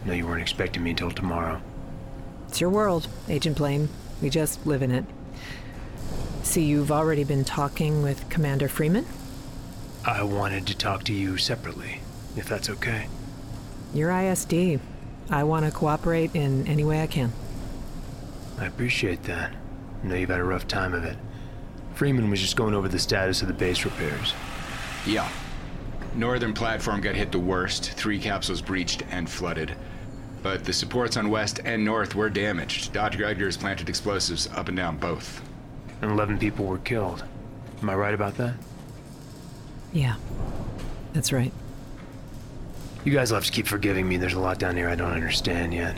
Know 0.05 0.13
you 0.13 0.27
weren't 0.27 0.43
expecting 0.43 0.83
me 0.83 0.91
until 0.91 1.11
tomorrow. 1.11 1.63
It's 2.49 2.61
your 2.61 2.69
world, 2.69 3.09
Agent 3.27 3.57
Blaine. 3.57 3.89
We 4.21 4.29
just 4.29 4.67
live 4.67 4.83
in 4.83 4.91
it. 4.91 5.07
See, 6.43 6.65
you've 6.67 6.93
already 6.93 7.25
been 7.25 7.45
talking 7.47 8.03
with 8.03 8.29
Commander 8.29 8.69
Freeman? 8.69 9.07
I 10.05 10.25
wanted 10.25 10.67
to 10.67 10.77
talk 10.77 11.05
to 11.05 11.15
you 11.15 11.39
separately, 11.39 12.03
if 12.37 12.47
that's 12.51 12.69
okay. 12.69 13.09
You're 13.95 14.11
ISD. 14.11 14.79
I 15.31 15.45
want 15.45 15.65
to 15.65 15.73
cooperate 15.73 16.35
in 16.35 16.67
any 16.67 16.85
way 16.85 17.03
I 17.03 17.07
can. 17.07 17.33
I 18.59 18.67
appreciate 18.67 19.23
that. 19.25 19.53
I 20.03 20.07
know 20.07 20.15
you've 20.15 20.31
had 20.31 20.41
a 20.41 20.45
rough 20.45 20.69
time 20.69 20.95
of 20.95 21.05
it. 21.05 21.17
Freeman 21.95 22.31
was 22.31 22.41
just 22.41 22.57
going 22.57 22.75
over 22.75 22.89
the 22.89 22.99
status 22.99 23.43
of 23.43 23.49
the 23.49 23.55
base 23.55 23.85
repairs. 23.85 24.35
Yeah. 25.07 25.29
Northern 26.15 26.53
platform 26.53 27.01
got 27.01 27.15
hit 27.15 27.33
the 27.33 27.39
worst. 27.39 27.93
Three 27.93 28.19
capsules 28.19 28.61
breached 28.61 29.03
and 29.11 29.29
flooded. 29.29 29.75
But 30.43 30.65
the 30.65 30.73
supports 30.73 31.17
on 31.17 31.31
west 31.31 31.61
and 31.65 31.85
north 31.85 32.15
were 32.15 32.29
damaged. 32.29 32.93
Dr. 32.93 33.19
Edgars 33.19 33.59
planted 33.59 33.89
explosives 33.89 34.49
up 34.49 34.69
and 34.69 34.77
down 34.77 34.97
both. 34.97 35.41
And 36.03 36.11
11 36.11 36.39
people 36.39 36.67
were 36.67 36.79
killed. 36.79 37.25
Am 37.81 37.89
I 37.89 37.95
right 37.95 38.15
about 38.15 38.37
that? 38.37 38.55
Yeah, 39.93 40.17
that's 41.13 41.33
right. 41.33 41.53
You 43.05 43.13
guys 43.13 43.31
will 43.31 43.37
have 43.37 43.47
to 43.47 43.53
keep 43.53 43.67
forgiving 43.67 44.09
me. 44.09 44.17
There's 44.17 44.35
a 44.35 44.41
lot 44.41 44.59
down 44.59 44.77
here 44.77 44.89
I 44.89 44.95
don't 44.95 45.13
understand 45.13 45.75
yet. 45.75 45.97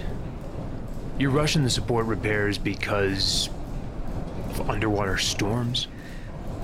You're 1.19 1.31
rushing 1.31 1.63
the 1.63 1.71
support 1.71 2.07
repairs 2.07 2.59
because 2.59 3.49
of 4.51 4.71
underwater 4.71 5.19
storms? 5.19 5.89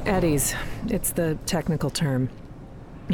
Eddies. 0.07 0.55
It's 0.89 1.13
the 1.13 1.39
technical 1.47 1.91
term. 1.91 2.31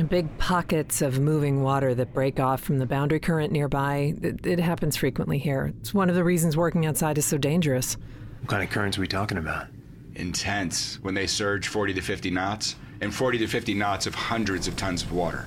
Big 0.09 0.37
pockets 0.39 1.01
of 1.03 1.19
moving 1.19 1.63
water 1.63 1.95
that 1.95 2.13
break 2.13 2.39
off 2.39 2.61
from 2.61 2.79
the 2.79 2.87
boundary 2.87 3.19
current 3.19 3.51
nearby. 3.51 4.15
It, 4.23 4.47
it 4.47 4.61
happens 4.61 4.95
frequently 4.97 5.39
here. 5.39 5.73
It's 5.81 5.95
one 5.95 6.11
of 6.11 6.15
the 6.15 6.25
reasons 6.25 6.57
working 6.57 6.87
outside 6.87 7.17
is 7.19 7.25
so 7.25 7.39
dangerous. 7.39 7.97
What 8.41 8.51
kind 8.51 8.63
of 8.63 8.71
currents 8.71 8.99
are 8.99 9.01
we 9.01 9.09
talking 9.09 9.39
about? 9.39 9.69
Intense. 10.15 10.99
When 11.03 11.15
they 11.15 11.27
surge 11.27 11.69
40 11.69 11.95
to 11.95 12.03
50 12.03 12.31
knots, 12.31 12.77
and 13.01 13.15
40 13.15 13.39
to 13.39 13.47
50 13.47 13.75
knots 13.75 14.07
of 14.07 14.15
hundreds 14.15 14.69
of 14.69 14.77
tons 14.77 15.03
of 15.03 15.13
water. 15.13 15.47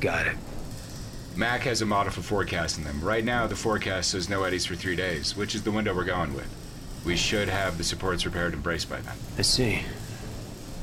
Got 0.00 0.26
it. 0.26 0.36
Mac 1.36 1.62
has 1.62 1.82
a 1.82 1.86
model 1.86 2.12
for 2.12 2.22
forecasting 2.22 2.84
them. 2.84 3.00
Right 3.02 3.24
now, 3.24 3.46
the 3.46 3.56
forecast 3.56 4.10
says 4.10 4.30
no 4.30 4.44
eddies 4.44 4.64
for 4.64 4.74
three 4.74 4.96
days, 4.96 5.36
which 5.36 5.54
is 5.54 5.62
the 5.62 5.70
window 5.70 5.94
we're 5.94 6.04
going 6.04 6.32
with. 6.32 6.48
We 7.04 7.14
should 7.14 7.48
have 7.48 7.76
the 7.76 7.84
supports 7.84 8.24
repaired 8.24 8.54
and 8.54 8.62
braced 8.62 8.88
by 8.88 9.00
then. 9.00 9.14
I 9.36 9.42
see. 9.42 9.82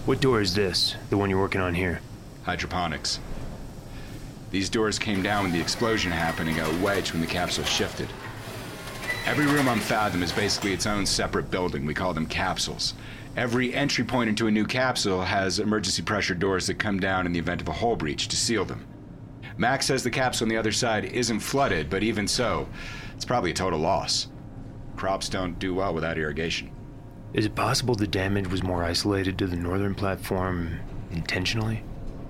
What 0.05 0.21
door 0.21 0.41
is 0.41 0.53
this? 0.53 0.95
The 1.09 1.17
one 1.17 1.31
you're 1.31 1.39
working 1.39 1.61
on 1.61 1.73
here? 1.73 2.01
Hydroponics. 2.43 3.19
These 4.51 4.69
doors 4.69 4.99
came 4.99 5.23
down 5.23 5.43
when 5.43 5.53
the 5.53 5.59
explosion 5.59 6.11
happened 6.11 6.49
and 6.49 6.57
got 6.57 6.79
wedged 6.81 7.13
when 7.13 7.21
the 7.21 7.27
capsule 7.27 7.65
shifted. 7.65 8.07
Every 9.25 9.47
room 9.47 9.67
on 9.67 9.79
Fathom 9.79 10.21
is 10.21 10.31
basically 10.31 10.73
its 10.73 10.85
own 10.85 11.07
separate 11.07 11.49
building. 11.49 11.85
We 11.87 11.95
call 11.95 12.13
them 12.13 12.27
capsules. 12.27 12.93
Every 13.35 13.73
entry 13.73 14.03
point 14.03 14.29
into 14.29 14.45
a 14.45 14.51
new 14.51 14.65
capsule 14.65 15.23
has 15.23 15.57
emergency 15.57 16.03
pressure 16.03 16.35
doors 16.35 16.67
that 16.67 16.75
come 16.75 16.99
down 16.99 17.25
in 17.25 17.33
the 17.33 17.39
event 17.39 17.61
of 17.61 17.67
a 17.67 17.71
hull 17.71 17.95
breach 17.95 18.27
to 18.27 18.35
seal 18.35 18.65
them. 18.65 18.85
Mac 19.57 19.83
says 19.83 20.03
the 20.03 20.09
capsule 20.09 20.45
on 20.45 20.49
the 20.49 20.57
other 20.57 20.71
side 20.71 21.05
isn't 21.05 21.39
flooded, 21.39 21.89
but 21.89 22.03
even 22.03 22.27
so, 22.27 22.67
it's 23.15 23.25
probably 23.25 23.51
a 23.51 23.53
total 23.53 23.79
loss. 23.79 24.27
Crops 24.95 25.29
don't 25.29 25.59
do 25.59 25.73
well 25.75 25.93
without 25.93 26.17
irrigation. 26.17 26.71
Is 27.33 27.45
it 27.45 27.55
possible 27.55 27.95
the 27.95 28.07
damage 28.07 28.47
was 28.47 28.63
more 28.63 28.83
isolated 28.83 29.37
to 29.39 29.47
the 29.47 29.55
northern 29.55 29.95
platform 29.95 30.79
intentionally? 31.11 31.83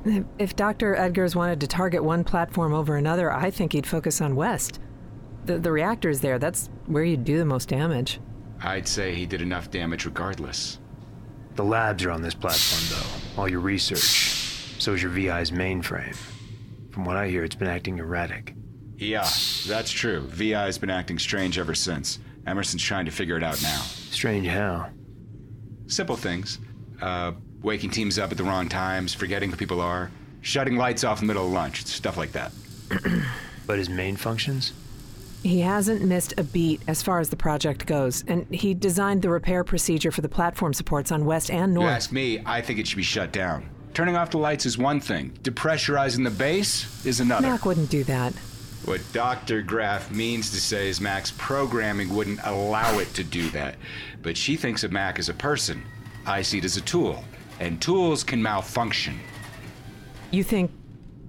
If- 0.05 0.25
If 0.37 0.55
Dr. 0.55 0.95
Edgars 0.95 1.35
wanted 1.35 1.59
to 1.61 1.67
target 1.67 2.03
one 2.03 2.23
platform 2.23 2.73
over 2.73 2.95
another, 2.97 3.31
I 3.31 3.51
think 3.51 3.73
he'd 3.73 3.87
focus 3.87 4.19
on 4.21 4.35
West. 4.35 4.79
The, 5.45 5.57
the 5.59 5.71
reactor's 5.71 6.19
there. 6.21 6.39
That's 6.39 6.69
where 6.85 7.03
you'd 7.03 7.25
do 7.25 7.37
the 7.37 7.45
most 7.45 7.67
damage. 7.69 8.19
I'd 8.61 8.87
say 8.87 9.13
he 9.13 9.25
did 9.25 9.41
enough 9.41 9.69
damage 9.71 10.05
regardless. 10.05 10.79
The 11.55 11.63
labs 11.65 12.03
are 12.05 12.11
on 12.11 12.21
this 12.21 12.33
platform, 12.33 12.81
though. 13.35 13.41
All 13.41 13.49
your 13.49 13.59
research. 13.59 14.79
So 14.79 14.93
is 14.93 15.01
your 15.03 15.11
VI's 15.11 15.51
mainframe. 15.51 16.15
From 16.93 17.05
what 17.05 17.17
I 17.17 17.27
hear, 17.27 17.43
it's 17.43 17.55
been 17.55 17.67
acting 17.67 17.97
erratic. 17.97 18.53
Yeah, 18.97 19.27
that's 19.67 19.89
true. 19.91 20.21
VI's 20.27 20.77
been 20.77 20.91
acting 20.91 21.17
strange 21.17 21.57
ever 21.57 21.73
since. 21.73 22.19
Emerson's 22.45 22.83
trying 22.83 23.05
to 23.05 23.11
figure 23.11 23.35
it 23.35 23.43
out 23.43 23.59
now. 23.63 23.79
Strange 23.81 24.45
how. 24.47 24.89
Simple 25.87 26.15
things. 26.15 26.59
Uh, 27.01 27.31
waking 27.63 27.89
teams 27.89 28.19
up 28.19 28.31
at 28.31 28.37
the 28.37 28.43
wrong 28.43 28.69
times, 28.69 29.11
forgetting 29.13 29.49
who 29.49 29.57
people 29.57 29.81
are, 29.81 30.11
shutting 30.41 30.75
lights 30.75 31.03
off 31.03 31.19
in 31.19 31.27
the 31.27 31.33
middle 31.33 31.47
of 31.47 31.51
lunch, 31.51 31.83
stuff 31.87 32.15
like 32.15 32.31
that. 32.33 32.51
But 33.65 33.77
his 33.77 33.89
main 33.89 34.17
functions? 34.17 34.73
He 35.41 35.61
hasn't 35.61 36.01
missed 36.01 36.33
a 36.37 36.43
beat 36.43 36.81
as 36.85 37.01
far 37.01 37.21
as 37.21 37.29
the 37.29 37.37
project 37.37 37.85
goes, 37.85 38.21
and 38.27 38.45
he 38.53 38.73
designed 38.73 39.21
the 39.21 39.29
repair 39.29 39.63
procedure 39.63 40.11
for 40.11 40.19
the 40.19 40.27
platform 40.27 40.73
supports 40.73 41.13
on 41.13 41.23
West 41.23 41.49
and 41.49 41.73
North. 41.73 41.83
You 41.83 41.87
North. 41.87 41.95
ask 41.95 42.11
me, 42.11 42.43
I 42.45 42.59
think 42.59 42.79
it 42.79 42.87
should 42.87 42.97
be 42.97 43.03
shut 43.03 43.31
down. 43.31 43.69
Turning 43.93 44.15
off 44.15 44.31
the 44.31 44.37
lights 44.39 44.65
is 44.65 44.77
one 44.77 44.99
thing, 44.99 45.29
depressurizing 45.43 46.23
the 46.23 46.31
base 46.31 47.05
is 47.05 47.19
another. 47.19 47.47
Mac 47.47 47.65
wouldn't 47.65 47.91
do 47.91 48.03
that. 48.05 48.33
What 48.85 49.01
Dr. 49.13 49.61
Graff 49.61 50.11
means 50.11 50.49
to 50.49 50.59
say 50.59 50.89
is 50.89 50.99
Mac's 50.99 51.31
programming 51.37 52.13
wouldn't 52.13 52.39
allow 52.43 52.97
it 52.97 53.13
to 53.13 53.23
do 53.23 53.49
that. 53.51 53.75
But 54.21 54.35
she 54.35 54.57
thinks 54.57 54.83
of 54.83 54.91
Mac 54.91 55.19
as 55.19 55.29
a 55.29 55.33
person. 55.33 55.83
I 56.25 56.41
see 56.41 56.57
it 56.57 56.65
as 56.65 56.75
a 56.75 56.81
tool. 56.81 57.23
And 57.59 57.81
tools 57.81 58.23
can 58.23 58.41
malfunction. 58.41 59.19
You 60.31 60.43
think, 60.43 60.71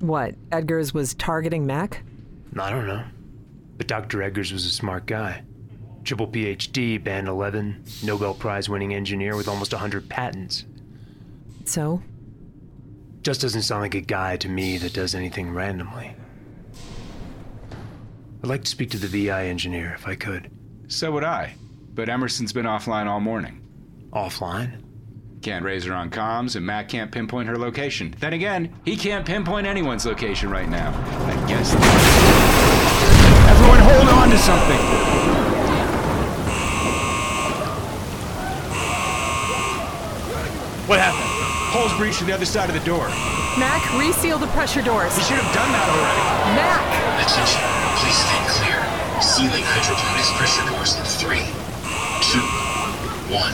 what, 0.00 0.35
Edgars 0.50 0.94
was 0.94 1.14
targeting 1.14 1.66
Mac? 1.66 2.03
I 2.59 2.70
don't 2.70 2.87
know. 2.87 3.05
But 3.77 3.88
Dr. 3.88 4.18
Edgars 4.18 4.53
was 4.53 4.64
a 4.64 4.70
smart 4.70 5.07
guy. 5.07 5.42
Triple 6.03 6.29
PhD, 6.29 7.03
Band 7.03 7.29
11, 7.29 7.85
Nobel 8.03 8.35
Prize 8.35 8.68
winning 8.68 8.94
engineer 8.94 9.37
with 9.37 9.48
almost 9.48 9.72
100 9.72 10.09
patents. 10.09 10.64
So? 11.66 12.03
Just 13.25 13.41
doesn't 13.41 13.63
sound 13.63 13.81
like 13.81 13.95
a 13.95 14.03
guy 14.03 14.37
to 14.37 14.51
me 14.51 14.77
that 14.77 14.93
does 14.93 15.15
anything 15.15 15.55
randomly. 15.55 16.15
I'd 18.43 18.49
like 18.51 18.65
to 18.65 18.71
speak 18.71 18.91
to 18.91 18.99
the 18.99 19.07
VI 19.07 19.47
engineer 19.47 19.95
if 19.95 20.07
I 20.07 20.15
could. 20.15 20.51
So 20.89 21.11
would 21.13 21.25
I. 21.25 21.55
But 21.95 22.11
Emerson's 22.11 22.53
been 22.53 22.67
offline 22.67 23.07
all 23.07 23.21
morning. 23.21 23.63
Offline? 24.13 24.83
Can't 25.41 25.65
raise 25.65 25.85
her 25.85 25.95
on 25.95 26.11
comms, 26.11 26.55
and 26.55 26.67
Mac 26.67 26.91
can't 26.91 27.11
pinpoint 27.11 27.49
her 27.49 27.57
location. 27.57 28.15
Then 28.21 28.35
again, 28.35 28.75
he 28.85 28.95
can't 28.95 29.25
pinpoint 29.25 29.67
anyone's 29.67 30.05
location 30.05 30.51
right 30.51 30.69
now. 30.69 30.91
I 30.91 31.49
guess. 31.49 31.73
Everyone 33.49 33.79
hold 33.79 34.09
on 34.09 34.29
to 34.29 34.37
something! 34.37 34.81
What 40.87 41.01
happened? 41.01 41.24
Holes 41.85 41.99
breached 41.99 42.20
to 42.20 42.25
the 42.25 42.33
other 42.33 42.47
side 42.47 42.70
of 42.70 42.75
the 42.75 42.87
door. 42.87 43.09
Mac, 43.61 43.85
reseal 44.01 44.38
the 44.38 44.47
pressure 44.57 44.81
doors. 44.81 45.14
He 45.18 45.23
should 45.23 45.37
have 45.37 45.53
done 45.53 45.68
that 45.68 45.85
already. 45.92 46.25
Mac! 46.57 46.81
Attention, 47.20 47.61
please 48.01 48.16
stand 48.25 48.49
clear. 48.57 48.81
Sealing 49.20 49.62
hydroponics 49.68 50.33
pressure 50.40 50.64
doors 50.73 50.97
in 50.97 51.05
three, 51.20 51.44
two, 52.25 52.40
one. 53.29 53.53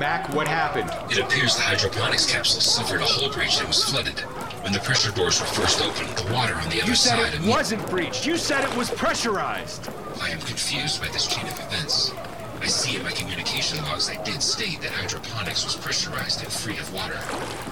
Mac, 0.00 0.34
what 0.34 0.48
happened? 0.48 0.90
It 1.12 1.18
appears 1.22 1.54
the 1.54 1.62
hydroponics 1.62 2.26
capsule 2.26 2.60
suffered 2.60 3.02
a 3.02 3.04
hull 3.04 3.30
breach 3.30 3.60
and 3.60 3.68
was 3.68 3.84
flooded. 3.84 4.18
When 4.64 4.72
the 4.72 4.80
pressure 4.80 5.12
doors 5.12 5.40
were 5.40 5.46
first 5.46 5.80
opened, 5.80 6.08
the 6.18 6.34
water 6.34 6.56
on 6.56 6.68
the 6.70 6.82
other 6.82 6.90
You 6.90 6.96
said 6.96 7.20
side 7.20 7.34
it 7.34 7.48
wasn't 7.48 7.88
breached. 7.88 8.26
You 8.26 8.36
said 8.36 8.64
it 8.64 8.76
was 8.76 8.90
pressurized. 8.90 9.88
I 10.22 10.30
am 10.30 10.38
confused 10.40 11.00
by 11.00 11.08
this 11.08 11.26
chain 11.26 11.44
of 11.46 11.58
events. 11.58 12.12
I 12.60 12.66
see 12.66 12.96
in 12.96 13.02
my 13.02 13.10
communication 13.10 13.82
logs 13.82 14.06
they 14.08 14.22
did 14.22 14.40
state 14.40 14.80
that 14.82 14.92
hydroponics 14.92 15.64
was 15.64 15.74
pressurized 15.74 16.44
and 16.44 16.52
free 16.52 16.78
of 16.78 16.94
water. 16.94 17.18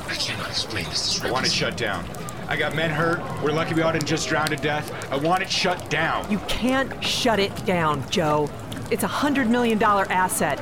I 0.08 0.14
cannot 0.16 0.48
explain 0.48 0.84
this 0.86 1.22
I 1.22 1.30
want 1.30 1.46
it 1.46 1.52
shut 1.52 1.76
down. 1.76 2.04
I 2.48 2.56
got 2.56 2.74
men 2.74 2.90
hurt. 2.90 3.20
We're 3.44 3.52
lucky 3.52 3.74
we 3.74 3.82
all 3.82 3.92
didn't 3.92 4.08
just 4.08 4.28
drown 4.28 4.48
to 4.48 4.56
death. 4.56 4.92
I 5.12 5.16
want 5.16 5.44
it 5.44 5.48
shut 5.50 5.88
down. 5.90 6.28
You 6.28 6.38
can't 6.48 7.02
shut 7.04 7.38
it 7.38 7.54
down, 7.64 8.08
Joe. 8.10 8.50
It's 8.90 9.04
a 9.04 9.12
hundred 9.22 9.48
million 9.48 9.78
dollar 9.78 10.10
asset. 10.10 10.60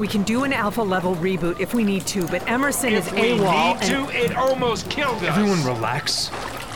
We 0.00 0.08
can 0.08 0.24
do 0.24 0.42
an 0.42 0.52
alpha 0.52 0.82
level 0.82 1.14
reboot 1.16 1.60
if 1.60 1.72
we 1.72 1.84
need 1.84 2.04
to, 2.08 2.26
but 2.26 2.48
Emerson 2.50 2.94
if 2.94 3.06
is 3.06 3.12
we 3.12 3.22
need 3.22 3.40
and- 3.42 3.82
to, 3.82 4.08
it 4.10 4.34
almost 4.36 4.90
killed 4.90 5.22
us. 5.22 5.28
Everyone 5.38 5.62
relax. 5.64 6.30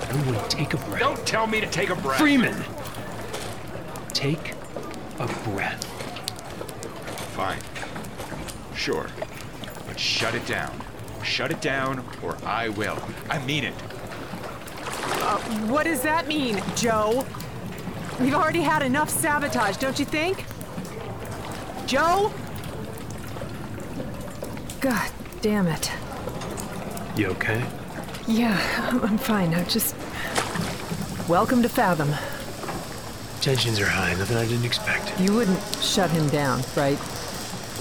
Everyone 0.08 0.48
take 0.48 0.74
a 0.74 0.76
breath. 0.76 1.00
Don't 1.00 1.26
tell 1.26 1.48
me 1.48 1.60
to 1.60 1.66
take 1.66 1.90
a 1.90 1.96
breath. 1.96 2.18
Freeman! 2.20 2.62
Take 4.22 4.54
a 5.18 5.26
breath. 5.50 5.82
Fine. 7.34 7.58
Sure. 8.72 9.08
But 9.88 9.98
shut 9.98 10.36
it 10.36 10.46
down. 10.46 10.80
Shut 11.24 11.50
it 11.50 11.60
down, 11.60 12.04
or 12.22 12.36
I 12.44 12.68
will. 12.68 12.96
I 13.28 13.44
mean 13.44 13.64
it. 13.64 13.74
Uh, 14.94 15.38
what 15.66 15.86
does 15.86 16.02
that 16.02 16.28
mean, 16.28 16.62
Joe? 16.76 17.26
We've 18.20 18.36
already 18.36 18.60
had 18.60 18.82
enough 18.82 19.10
sabotage, 19.10 19.76
don't 19.78 19.98
you 19.98 20.04
think? 20.04 20.44
Joe? 21.88 22.32
God 24.80 25.10
damn 25.40 25.66
it. 25.66 25.90
You 27.16 27.26
okay? 27.30 27.64
Yeah, 28.28 28.56
I'm- 28.84 29.00
I'm 29.02 29.18
fine. 29.18 29.52
I'm 29.52 29.66
just 29.66 29.96
Welcome 31.28 31.60
to 31.62 31.68
Fathom. 31.68 32.14
Tensions 33.42 33.80
are 33.80 33.88
high, 33.88 34.14
nothing 34.14 34.36
I 34.36 34.46
didn't 34.46 34.64
expect. 34.64 35.20
You 35.20 35.32
wouldn't 35.32 35.58
shut 35.80 36.08
him 36.10 36.28
down, 36.28 36.62
right? 36.76 36.96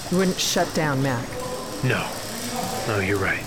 You 0.09 0.17
wouldn't 0.17 0.39
shut 0.39 0.73
down 0.73 1.03
Mac. 1.03 1.23
No. 1.83 2.03
No, 2.87 2.99
you're 2.99 3.19
right. 3.19 3.45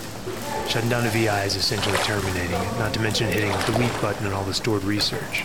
Shutting 0.69 0.91
down 0.91 1.05
a 1.05 1.11
VI 1.11 1.43
is 1.43 1.57
essentially 1.57 1.99
terminating 1.99 2.55
it, 2.55 2.79
not 2.79 2.95
to 2.95 3.01
mention 3.01 3.27
hitting 3.27 3.51
the 3.51 3.73
delete 3.73 4.01
button 4.01 4.29
on 4.29 4.33
all 4.33 4.45
the 4.45 4.55
stored 4.55 4.85
research. 4.85 5.45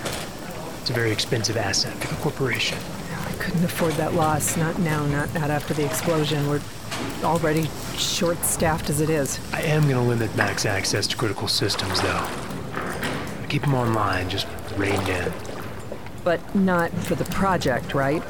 It's 0.82 0.92
a 0.92 0.94
very 0.94 1.12
expensive 1.12 1.58
asset 1.58 1.92
for 1.96 2.08
the 2.08 2.22
corporation. 2.22 2.78
I 3.18 3.32
couldn't 3.40 3.66
afford 3.66 3.94
that 3.94 4.14
loss. 4.14 4.56
Not 4.56 4.78
now, 4.78 5.04
not, 5.08 5.34
not 5.34 5.50
after 5.50 5.74
the 5.74 5.84
explosion. 5.84 6.48
We're 6.48 6.62
already 7.24 7.68
short 7.98 8.38
staffed 8.46 8.92
as 8.92 9.02
it 9.02 9.10
is. 9.10 9.40
I 9.54 9.64
am 9.64 9.90
going 9.90 9.96
to 9.96 10.02
limit 10.02 10.36
Mac's 10.36 10.68
access 10.68 11.08
to 11.08 11.18
critical 11.18 11.48
systems, 11.48 12.00
though. 12.02 12.28
Keep 13.50 13.64
him 13.64 13.74
online, 13.74 14.30
just 14.30 14.46
reined 14.78 15.10
in. 15.10 15.34
But 16.30 16.54
not 16.54 16.92
for 16.92 17.16
the 17.16 17.26
project, 17.26 17.96
right? 17.96 18.22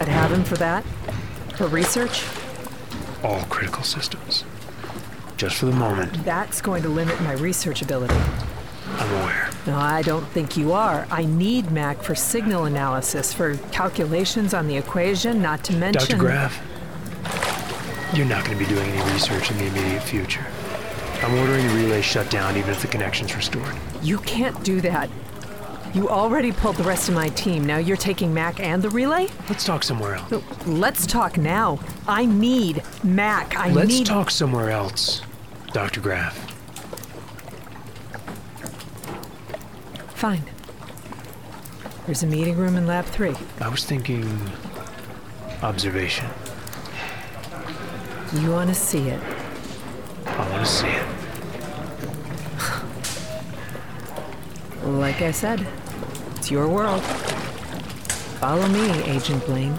I'd 0.00 0.08
have 0.08 0.30
him 0.30 0.44
for 0.44 0.56
that? 0.56 0.84
For 1.56 1.66
research? 1.66 2.26
All 3.24 3.40
critical 3.44 3.82
systems. 3.84 4.44
Just 5.38 5.56
for 5.56 5.64
the 5.64 5.72
moment, 5.72 6.22
That's 6.26 6.60
going 6.60 6.82
to 6.82 6.90
limit 6.90 7.18
my 7.22 7.32
research 7.32 7.80
ability. 7.80 8.20
I'm 8.98 9.10
aware. 9.22 9.48
No, 9.66 9.78
I 9.78 10.02
don't 10.02 10.26
think 10.26 10.58
you 10.58 10.74
are. 10.74 11.06
I 11.10 11.24
need 11.24 11.70
Mac 11.70 12.02
for 12.02 12.14
signal 12.14 12.66
analysis, 12.66 13.32
for 13.32 13.56
calculations 13.72 14.52
on 14.52 14.66
the 14.66 14.76
equation, 14.76 15.40
not 15.40 15.64
to 15.64 15.72
mention. 15.76 16.06
Dr. 16.06 16.18
Graff, 16.18 16.62
you're 18.12 18.26
not 18.26 18.44
going 18.44 18.58
to 18.58 18.62
be 18.62 18.68
doing 18.68 18.90
any 18.90 19.12
research 19.14 19.50
in 19.50 19.56
the 19.56 19.68
immediate 19.68 20.02
future. 20.02 20.44
I'm 21.22 21.34
ordering 21.38 21.66
the 21.66 21.74
relay 21.76 22.02
shut 22.02 22.28
down 22.28 22.58
even 22.58 22.68
if 22.68 22.82
the 22.82 22.88
connection's 22.88 23.34
restored. 23.34 23.74
You 24.02 24.18
can't 24.18 24.62
do 24.62 24.82
that. 24.82 25.08
You 25.92 26.08
already 26.08 26.52
pulled 26.52 26.76
the 26.76 26.84
rest 26.84 27.08
of 27.08 27.16
my 27.16 27.28
team. 27.30 27.66
Now 27.66 27.78
you're 27.78 27.96
taking 27.96 28.32
Mac 28.32 28.60
and 28.60 28.80
the 28.80 28.90
relay? 28.90 29.26
Let's 29.48 29.64
talk 29.64 29.82
somewhere 29.82 30.14
else. 30.14 30.30
No, 30.30 30.42
Let's 30.66 31.04
talk 31.04 31.36
now. 31.36 31.80
I 32.06 32.26
need 32.26 32.84
Mac. 33.02 33.56
I 33.56 33.68
need. 33.68 33.74
Let's 33.74 34.00
talk 34.08 34.30
somewhere 34.30 34.70
else, 34.70 35.22
Dr. 35.72 36.00
Graff. 36.00 36.36
Fine. 40.14 40.44
There's 42.06 42.22
a 42.22 42.26
meeting 42.26 42.56
room 42.56 42.76
in 42.76 42.86
Lab 42.86 43.04
3. 43.06 43.34
I 43.60 43.68
was 43.68 43.84
thinking 43.84 44.24
observation. 45.62 46.28
You 48.34 48.52
want 48.52 48.68
to 48.68 48.74
see 48.74 49.08
it. 49.08 49.20
I 50.26 50.50
want 50.50 50.64
to 50.64 50.70
see 50.70 50.86
it. 50.86 51.06
Like 54.84 55.20
I 55.22 55.30
said, 55.30 55.66
it's 56.40 56.50
your 56.50 56.68
world. 56.68 57.02
Follow 58.40 58.66
me, 58.68 59.02
Agent 59.02 59.44
Blaine. 59.44 59.78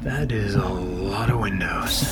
That 0.00 0.32
is 0.32 0.54
a 0.54 0.66
lot 0.66 1.28
of 1.28 1.40
windows. 1.40 2.04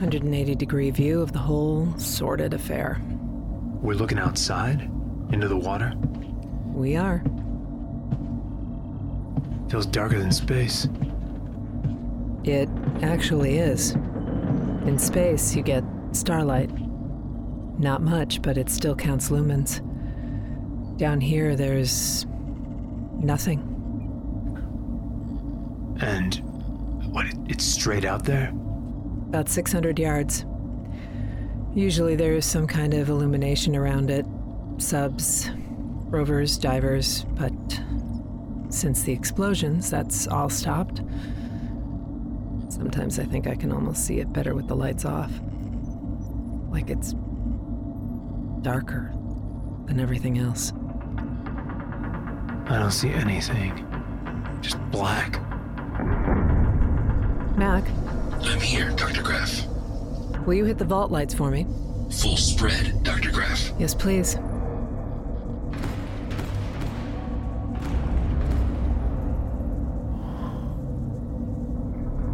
180 0.00 0.56
degree 0.56 0.90
view 0.90 1.22
of 1.22 1.30
the 1.30 1.38
whole 1.38 1.96
sordid 1.98 2.52
affair. 2.52 3.00
We're 3.84 3.92
looking 3.92 4.18
outside 4.18 4.80
into 5.30 5.46
the 5.46 5.58
water. 5.58 5.92
We 6.72 6.96
are. 6.96 7.22
Feels 9.68 9.84
darker 9.84 10.18
than 10.18 10.32
space. 10.32 10.88
It 12.44 12.70
actually 13.02 13.58
is. 13.58 13.90
In 14.86 14.98
space, 14.98 15.54
you 15.54 15.62
get 15.62 15.84
starlight. 16.12 16.70
Not 17.78 18.00
much, 18.00 18.40
but 18.40 18.56
it 18.56 18.70
still 18.70 18.96
counts 18.96 19.28
lumens. 19.28 19.82
Down 20.96 21.20
here, 21.20 21.54
there's 21.54 22.24
nothing. 23.18 23.60
And 26.00 26.36
what? 27.12 27.26
It's 27.50 27.64
straight 27.64 28.06
out 28.06 28.24
there. 28.24 28.48
About 29.28 29.50
600 29.50 29.98
yards. 29.98 30.46
Usually 31.74 32.14
there 32.14 32.34
is 32.34 32.46
some 32.46 32.68
kind 32.68 32.94
of 32.94 33.08
illumination 33.08 33.74
around 33.74 34.08
it 34.08 34.24
subs, 34.78 35.50
rovers, 36.06 36.56
divers, 36.56 37.24
but 37.30 37.52
since 38.68 39.02
the 39.02 39.12
explosions, 39.12 39.90
that's 39.90 40.28
all 40.28 40.48
stopped. 40.48 40.98
Sometimes 42.68 43.18
I 43.18 43.24
think 43.24 43.48
I 43.48 43.56
can 43.56 43.72
almost 43.72 44.04
see 44.04 44.20
it 44.20 44.32
better 44.32 44.54
with 44.54 44.68
the 44.68 44.76
lights 44.76 45.04
off. 45.04 45.32
Like 46.70 46.90
it's 46.90 47.14
darker 48.62 49.12
than 49.86 49.98
everything 49.98 50.38
else. 50.38 50.72
I 52.66 52.78
don't 52.78 52.92
see 52.92 53.10
anything. 53.10 53.84
Just 54.60 54.78
black. 54.92 55.40
Mac, 57.58 57.84
I'm 58.42 58.60
here, 58.60 58.90
Dr. 58.90 59.22
Graff. 59.22 59.73
Will 60.46 60.54
you 60.54 60.64
hit 60.64 60.78
the 60.78 60.84
vault 60.84 61.10
lights 61.10 61.34
for 61.34 61.50
me? 61.50 61.66
Full 62.10 62.36
spread, 62.36 63.02
Dr. 63.02 63.30
Graff. 63.32 63.72
Yes, 63.78 63.94
please. 63.94 64.36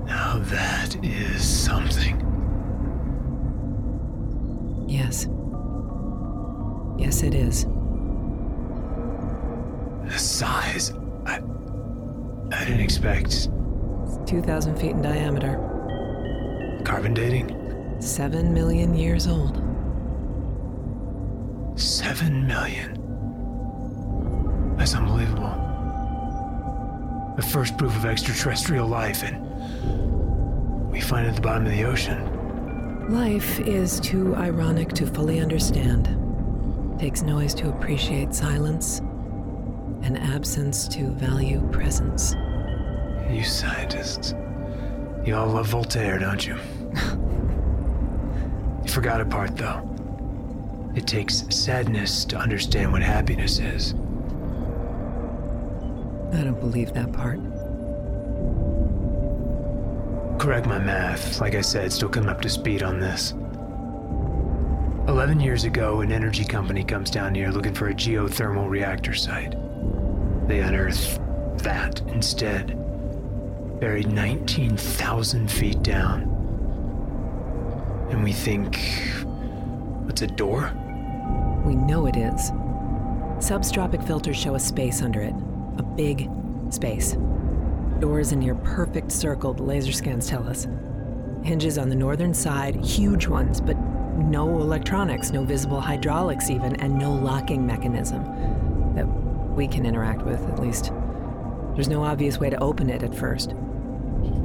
Now 0.07 0.39
that 0.39 0.97
is 1.03 1.47
something. 1.47 2.17
Yes. 4.89 5.29
Yes, 6.99 7.23
it 7.23 7.35
is. 7.35 7.65
The 10.05 10.19
size. 10.19 10.93
I. 11.27 11.41
I 12.53 12.65
didn't 12.65 12.81
expect. 12.81 13.49
2,000 14.27 14.77
feet 14.77 14.91
in 14.91 15.03
diameter. 15.03 15.57
Carbon 16.85 17.15
dating? 17.15 17.60
Seven 18.01 18.55
million 18.55 18.95
years 18.95 19.27
old. 19.27 19.57
Seven 21.79 22.47
million. 22.47 22.95
That's 24.79 24.95
unbelievable. 24.95 25.51
The 27.37 27.43
first 27.43 27.77
proof 27.77 27.95
of 27.95 28.07
extraterrestrial 28.07 28.89
life, 28.89 29.23
and 29.23 30.91
we 30.91 31.03
find 31.03 31.27
it 31.27 31.31
at 31.31 31.35
the 31.37 31.43
bottom 31.43 31.67
of 31.67 31.73
the 31.73 31.85
ocean. 31.85 33.11
Life 33.11 33.61
is 33.61 34.01
too 34.01 34.35
ironic 34.35 34.95
to 34.95 35.07
fully 35.07 35.39
understand. 35.39 36.17
Takes 36.99 37.21
noise 37.21 37.53
to 37.55 37.69
appreciate 37.69 38.35
silence, 38.35 39.01
and 40.03 40.17
absence 40.19 40.89
to 40.89 41.11
value 41.11 41.61
presence. 41.71 42.35
You 43.31 43.45
scientists. 43.45 44.33
You 45.27 45.37
all 45.37 45.49
love 45.49 45.67
Voltaire, 45.67 46.19
don't 46.19 46.47
you? 46.47 46.57
forgot 48.91 49.21
a 49.21 49.25
part, 49.25 49.57
though. 49.57 49.87
It 50.95 51.07
takes 51.07 51.45
sadness 51.55 52.25
to 52.27 52.37
understand 52.37 52.93
what 52.93 53.03
happiness 53.03 53.59
is. 53.59 53.95
I 56.33 56.43
don't 56.45 56.61
believe 56.61 56.93
that 56.95 57.13
part. 57.13 57.39
Correct 60.41 60.67
my 60.67 60.79
math. 60.79 61.41
Like 61.41 61.55
I 61.55 61.61
said, 61.61 61.93
still 61.93 62.09
coming 62.09 62.31
up 62.31 62.41
to 62.41 62.49
speed 62.49 62.83
on 62.83 62.99
this. 62.99 63.33
Eleven 65.09 65.41
years 65.41 65.65
ago, 65.65 66.01
an 66.01 66.13
energy 66.13 66.45
company 66.45 66.85
comes 66.85 67.11
down 67.11 67.35
here 67.35 67.51
looking 67.51 67.75
for 67.75 67.89
a 67.89 67.95
geothermal 67.95 68.69
reactor 68.69 69.13
site. 69.13 69.55
They 70.49 70.61
unearth 70.61 71.19
that 71.59 72.01
instead. 72.09 72.77
Buried 73.81 74.11
19,000 74.11 75.51
feet 75.51 75.83
down. 75.83 76.30
And 78.11 78.25
we 78.25 78.33
think. 78.33 78.79
What's 80.05 80.23
a 80.23 80.27
door? 80.27 80.73
We 81.65 81.77
know 81.77 82.07
it 82.07 82.17
is. 82.17 82.51
Substropic 83.39 84.07
filters 84.07 84.37
show 84.37 84.55
a 84.55 84.61
space 84.61 85.03
under 85.03 85.21
it. 85.21 85.35
A 85.79 85.83
big 85.83 86.29
space. 86.71 87.17
Doors 88.01 88.33
in 88.33 88.41
near 88.41 88.55
perfect 88.57 89.13
circle, 89.13 89.55
the 89.55 89.63
laser 89.63 89.93
scans 89.93 90.29
tell 90.29 90.47
us. 90.49 90.67
Hinges 91.43 91.79
on 91.79 91.89
the 91.89 91.95
northern 91.95 92.35
side, 92.35 92.77
huge 92.85 93.27
ones, 93.27 93.61
but 93.61 93.79
no 94.19 94.49
electronics, 94.61 95.31
no 95.31 95.45
visible 95.45 95.81
hydraulics 95.81 96.51
even, 96.51 96.77
and 96.77 96.99
no 96.99 97.13
locking 97.13 97.67
mechanism 97.67 98.25
that 98.95 99.07
we 99.55 99.67
can 99.67 99.87
interact 99.87 100.23
with, 100.23 100.41
at 100.49 100.59
least. 100.59 100.93
There's 101.75 101.89
no 101.89 102.03
obvious 102.03 102.39
way 102.39 102.51
to 102.51 102.61
open 102.63 102.91
it 102.91 103.03
at 103.03 103.15
first. 103.15 103.55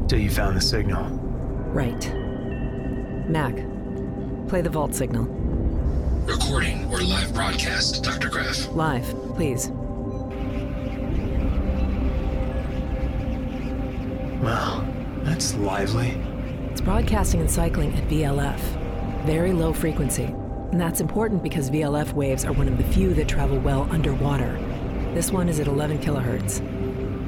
Till 0.08 0.19
you 0.19 0.30
found 0.30 0.56
the 0.56 0.62
signal. 0.62 1.06
Right. 1.73 2.25
Mac, 3.28 3.56
play 4.48 4.62
the 4.62 4.70
vault 4.70 4.94
signal. 4.94 5.26
Recording 6.26 6.86
or 6.92 7.00
live 7.00 7.34
broadcast, 7.34 8.04
Dr. 8.04 8.30
Graff. 8.30 8.68
Live, 8.74 9.06
please. 9.36 9.70
Well, 14.42 14.88
that's 15.24 15.56
lively. 15.56 16.10
It's 16.72 16.82
broadcasting 16.82 17.42
and 17.42 17.50
cycling 17.50 17.94
at 17.96 18.08
VLF. 18.08 18.60
Very 19.26 19.54
low 19.54 19.74
frequency. 19.74 20.26
And 20.72 20.80
that's 20.80 21.02
important 21.02 21.42
because 21.42 21.72
VLF 21.72 22.14
waves 22.14 22.46
are 22.46 22.54
one 22.54 22.68
of 22.68 22.78
the 22.78 22.84
few 22.84 23.14
that 23.16 23.28
travel 23.28 23.58
well 23.58 23.88
underwater. 23.90 24.54
This 25.16 25.32
one 25.32 25.50
is 25.50 25.60
at 25.60 25.68
11 25.68 26.00
kilohertz. 26.00 26.62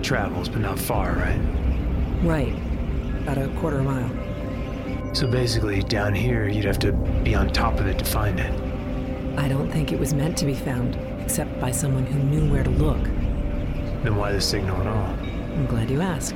Travels, 0.04 0.48
but 0.48 0.60
not 0.62 0.78
far, 0.78 1.14
right? 1.14 1.40
Right. 2.22 2.54
About 3.22 3.38
a 3.40 3.48
quarter 3.60 3.82
mile. 3.82 4.27
So 5.18 5.26
basically, 5.26 5.82
down 5.82 6.14
here, 6.14 6.48
you'd 6.48 6.66
have 6.66 6.78
to 6.78 6.92
be 6.92 7.34
on 7.34 7.50
top 7.50 7.80
of 7.80 7.88
it 7.88 7.98
to 7.98 8.06
find 8.06 8.40
it. 8.40 8.54
I 9.36 9.48
don't 9.48 9.72
think 9.72 9.92
it 9.92 10.00
was 10.00 10.14
meant 10.14 10.38
to 10.38 10.46
be 10.46 10.54
found, 10.54 10.96
except 11.20 11.60
by 11.60 11.72
someone 11.72 12.06
who 12.06 12.20
knew 12.20 12.52
where 12.52 12.64
to 12.64 12.70
look. 12.70 13.04
Then 14.04 14.16
why 14.16 14.32
the 14.32 14.40
signal 14.40 14.80
at 14.80 14.86
all? 14.86 15.08
I'm 15.08 15.66
glad 15.66 15.90
you 15.90 16.02
asked. 16.02 16.36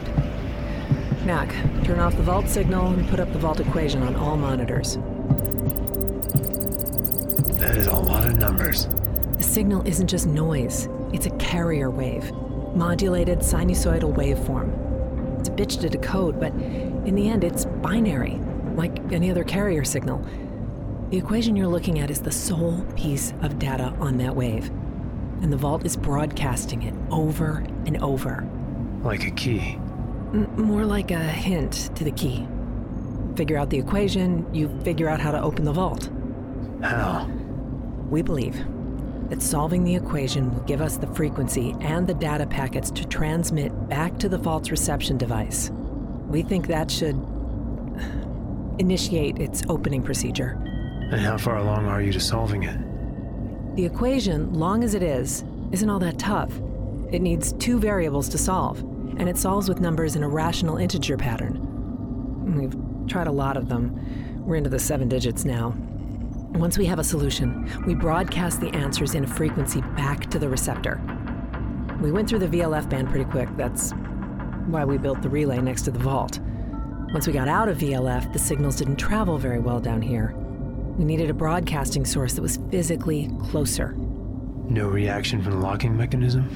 Mac, 1.26 1.52
turn 1.84 2.00
off 2.00 2.18
the 2.18 2.24
vault 2.24 2.50
signal 2.50 2.88
and 2.88 3.08
put 3.08 3.20
up 3.20 3.32
the 3.32 3.38
vault 3.38 3.60
equation 3.60 4.02
on 4.02 4.16
all 4.16 4.36
monitors. 4.36 4.96
That 7.60 7.78
is 7.78 7.86
a 7.86 7.96
lot 7.96 8.26
of 8.26 8.40
numbers. 8.40 8.88
The 9.38 9.44
signal 9.44 9.86
isn't 9.86 10.08
just 10.08 10.26
noise, 10.26 10.90
it's 11.14 11.28
a 11.28 11.38
carrier 11.38 11.92
wave, 11.92 12.32
modulated 12.74 13.42
sinusoidal 13.42 14.16
waveform. 14.16 15.40
It's 15.40 15.50
a 15.50 15.52
bitch 15.52 15.80
to 15.82 15.90
decode, 15.90 16.40
but 16.40 16.52
in 16.54 17.14
the 17.14 17.30
end, 17.30 17.44
it's 17.44 17.66
binary, 17.66 18.40
like 18.76 19.00
any 19.12 19.30
other 19.32 19.44
carrier 19.44 19.84
signal. 19.84 20.26
The 21.10 21.18
equation 21.18 21.56
you're 21.56 21.68
looking 21.68 22.00
at 22.00 22.10
is 22.10 22.22
the 22.22 22.32
sole 22.32 22.82
piece 22.96 23.34
of 23.42 23.60
data 23.60 23.94
on 24.00 24.18
that 24.18 24.36
wave, 24.36 24.70
and 25.42 25.52
the 25.52 25.58
vault 25.58 25.86
is 25.86 25.98
broadcasting 25.98 26.84
it 26.84 26.94
over 27.12 27.66
and 27.86 28.02
over. 28.02 28.48
Like 29.04 29.28
a 29.28 29.32
key. 29.32 29.78
M- 30.34 30.50
more 30.56 30.86
like 30.86 31.12
a 31.12 31.20
hint 31.20 31.94
to 31.96 32.04
the 32.04 32.12
key. 32.12 32.48
Figure 33.36 33.58
out 33.58 33.70
the 33.70 33.78
equation, 33.78 34.54
you 34.54 34.70
figure 34.84 35.10
out 35.10 35.20
how 35.20 35.32
to 35.32 35.42
open 35.42 35.66
the 35.66 35.74
vault. 35.74 36.10
How? 36.82 37.30
We 38.10 38.22
believe 38.22 38.66
that 39.30 39.42
solving 39.42 39.84
the 39.84 39.96
equation 39.96 40.54
will 40.54 40.64
give 40.64 40.82
us 40.82 40.98
the 40.98 41.08
frequency 41.08 41.76
and 41.80 42.06
the 42.06 42.14
data 42.14 42.46
packets 42.46 42.92
to 42.92 43.08
transmit 43.08 43.90
back 43.90 44.18
to 44.20 44.30
the 44.30 44.38
vault's 44.38 44.72
reception 44.72 45.18
device. 45.18 45.72
We 46.28 46.42
think 46.42 46.68
that 46.68 46.92
should 46.92 47.16
initiate 48.82 49.38
its 49.38 49.62
opening 49.70 50.02
procedure. 50.02 50.58
And 51.12 51.22
how 51.22 51.38
far 51.38 51.58
along 51.58 51.86
are 51.86 52.02
you 52.02 52.12
to 52.14 52.20
solving 52.20 52.64
it? 52.64 52.78
The 53.76 53.86
equation, 53.86 54.54
long 54.54 54.84
as 54.84 54.96
it 54.96 55.04
is, 55.04 55.46
isn't 55.72 55.90
all 55.90 56.00
that 56.00 56.18
tough. 56.18 56.52
It 57.12 57.22
needs 57.22 57.54
two 57.54 57.80
variables 57.80 58.28
to 58.30 58.38
solve, 58.40 58.80
and 58.80 59.30
it 59.30 59.38
solves 59.38 59.70
with 59.70 59.80
numbers 59.80 60.16
in 60.16 60.24
a 60.24 60.28
rational 60.28 60.78
integer 60.78 61.16
pattern. 61.16 61.60
We've 62.58 62.76
tried 63.08 63.28
a 63.28 63.32
lot 63.32 63.56
of 63.56 63.70
them. 63.70 64.44
We're 64.46 64.56
into 64.56 64.70
the 64.70 64.80
seven 64.80 65.08
digits 65.08 65.46
now. 65.46 65.76
Once 66.54 66.78
we 66.78 66.86
have 66.86 67.00
a 67.00 67.04
solution, 67.04 67.70
we 67.86 67.94
broadcast 67.94 68.60
the 68.60 68.70
answers 68.76 69.14
in 69.14 69.24
a 69.24 69.28
frequency 69.28 69.82
back 69.96 70.30
to 70.32 70.40
the 70.40 70.50
receptor. 70.50 71.00
We 72.02 72.12
went 72.12 72.28
through 72.28 72.40
the 72.40 72.48
VLF 72.48 72.90
band 72.90 73.10
pretty 73.10 73.26
quick. 73.26 73.48
That's 73.56 73.92
why 74.66 74.86
we 74.86 74.98
built 74.98 75.22
the 75.22 75.30
relay 75.30 75.62
next 75.62 75.84
to 75.84 75.92
the 75.92 76.00
vault. 76.00 76.40
Once 77.14 77.28
we 77.28 77.34
got 77.34 77.50
out 77.50 77.68
of 77.68 77.78
VLF, 77.78 78.32
the 78.32 78.40
signals 78.40 78.78
didn't 78.78 78.96
travel 78.96 79.38
very 79.38 79.60
well 79.60 79.82
down 79.82 80.02
here. 80.02 80.34
We 80.98 81.04
needed 81.04 81.30
a 81.30 81.34
broadcasting 81.34 82.06
source 82.06 82.34
that 82.36 82.42
was 82.42 82.60
physically 82.70 83.30
closer. 83.50 83.94
No 84.70 84.88
reaction 84.88 85.42
from 85.42 85.54
the 85.54 85.60
locking 85.60 85.96
mechanism? 85.98 86.48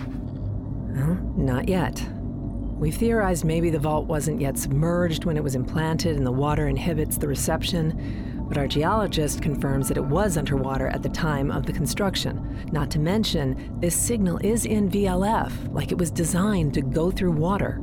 Well, 0.96 1.16
not 1.36 1.68
yet. 1.68 2.02
We 2.78 2.90
theorized 2.90 3.44
maybe 3.44 3.70
the 3.70 3.80
vault 3.80 4.08
wasn't 4.08 4.40
yet 4.40 4.58
submerged 4.58 5.26
when 5.26 5.36
it 5.36 5.44
was 5.44 5.56
implanted 5.56 6.16
and 6.16 6.26
the 6.26 6.32
water 6.32 6.70
inhibits 6.70 7.18
the 7.18 7.28
reception, 7.28 8.46
but 8.48 8.58
our 8.58 8.68
geologist 8.68 9.42
confirms 9.42 9.90
that 9.90 9.98
it 9.98 10.06
was 10.06 10.38
underwater 10.38 10.88
at 10.88 11.04
the 11.04 11.10
time 11.10 11.52
of 11.52 11.66
the 11.66 11.74
construction. 11.74 12.66
Not 12.72 12.90
to 12.92 13.00
mention, 13.00 13.78
this 13.82 13.96
signal 13.96 14.38
is 14.38 14.66
in 14.66 14.90
VLF, 14.90 15.74
like 15.74 15.92
it 15.92 15.98
was 15.98 16.12
designed 16.12 16.74
to 16.76 16.82
go 16.82 17.12
through 17.12 17.34
water. 17.34 17.82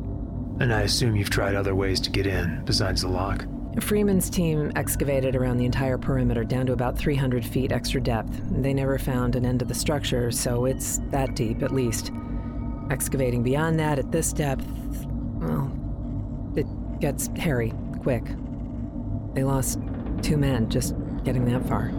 And 0.63 0.73
I 0.73 0.83
assume 0.83 1.17
you've 1.17 1.29
tried 1.29 1.57
other 1.57 1.75
ways 1.75 1.99
to 2.03 2.11
get 2.11 2.25
in, 2.25 2.63
besides 2.65 3.03
the 3.03 3.09
lock. 3.09 3.45
Freeman's 3.81 4.31
team 4.31 4.71
excavated 4.77 5.35
around 5.35 5.57
the 5.57 5.65
entire 5.65 5.99
perimeter 5.99 6.45
down 6.45 6.67
to 6.67 6.73
about 6.73 6.97
300 6.97 7.45
feet 7.45 7.73
extra 7.73 8.01
depth. 8.01 8.41
They 8.49 8.73
never 8.73 8.97
found 8.97 9.35
an 9.35 9.45
end 9.45 9.59
to 9.59 9.65
the 9.65 9.75
structure, 9.75 10.31
so 10.31 10.67
it's 10.67 11.01
that 11.11 11.35
deep 11.35 11.65
at 11.65 11.73
least. 11.73 12.13
Excavating 12.93 13.43
beyond 13.43 13.81
that 13.81 13.99
at 13.99 14.13
this 14.13 14.33
depth, 14.33 14.65
well, 15.41 15.73
it 16.55 16.69
gets 17.01 17.27
hairy 17.37 17.73
quick. 18.01 18.23
They 19.35 19.43
lost 19.43 19.81
two 20.23 20.37
men 20.37 20.71
just 20.71 20.95
getting 21.25 21.45
that 21.47 21.67
far. 21.67 21.91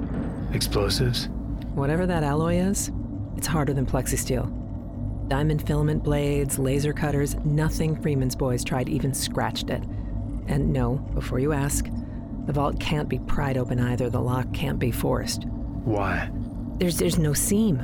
Explosives? 0.54 1.28
Whatever 1.74 2.06
that 2.06 2.24
alloy 2.24 2.56
is, 2.60 2.94
it's 3.36 3.48
harder 3.48 3.74
than 3.74 3.86
plexisteel. 3.86 4.63
Diamond 5.28 5.66
filament 5.66 6.04
blades, 6.04 6.60
laser 6.60 6.94
cutters, 6.94 7.36
nothing 7.44 7.96
Freeman's 7.96 8.36
boys 8.36 8.64
tried 8.64 8.90
even 8.90 9.14
scratched 9.14 9.70
it. 9.70 9.84
And 10.48 10.74
no, 10.74 10.96
before 11.14 11.40
you 11.40 11.54
ask, 11.54 11.86
the 12.46 12.54
vault 12.54 12.80
can't 12.80 13.08
be 13.08 13.20
pried 13.20 13.58
open 13.58 13.80
either. 13.80 14.10
The 14.10 14.20
lock 14.20 14.52
can't 14.54 14.80
be 14.80 14.92
forced. 14.92 15.46
Why? 15.86 16.30
There's 16.78 16.98
there's 16.98 17.18
no 17.18 17.34
seam, 17.34 17.82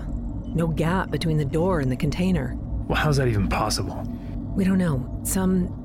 no 0.53 0.67
gap 0.67 1.11
between 1.11 1.37
the 1.37 1.45
door 1.45 1.79
and 1.79 1.91
the 1.91 1.95
container. 1.95 2.57
Well, 2.87 2.97
how's 2.97 3.17
that 3.17 3.27
even 3.27 3.47
possible? 3.47 4.03
We 4.55 4.65
don't 4.65 4.77
know. 4.77 5.19
Some 5.23 5.75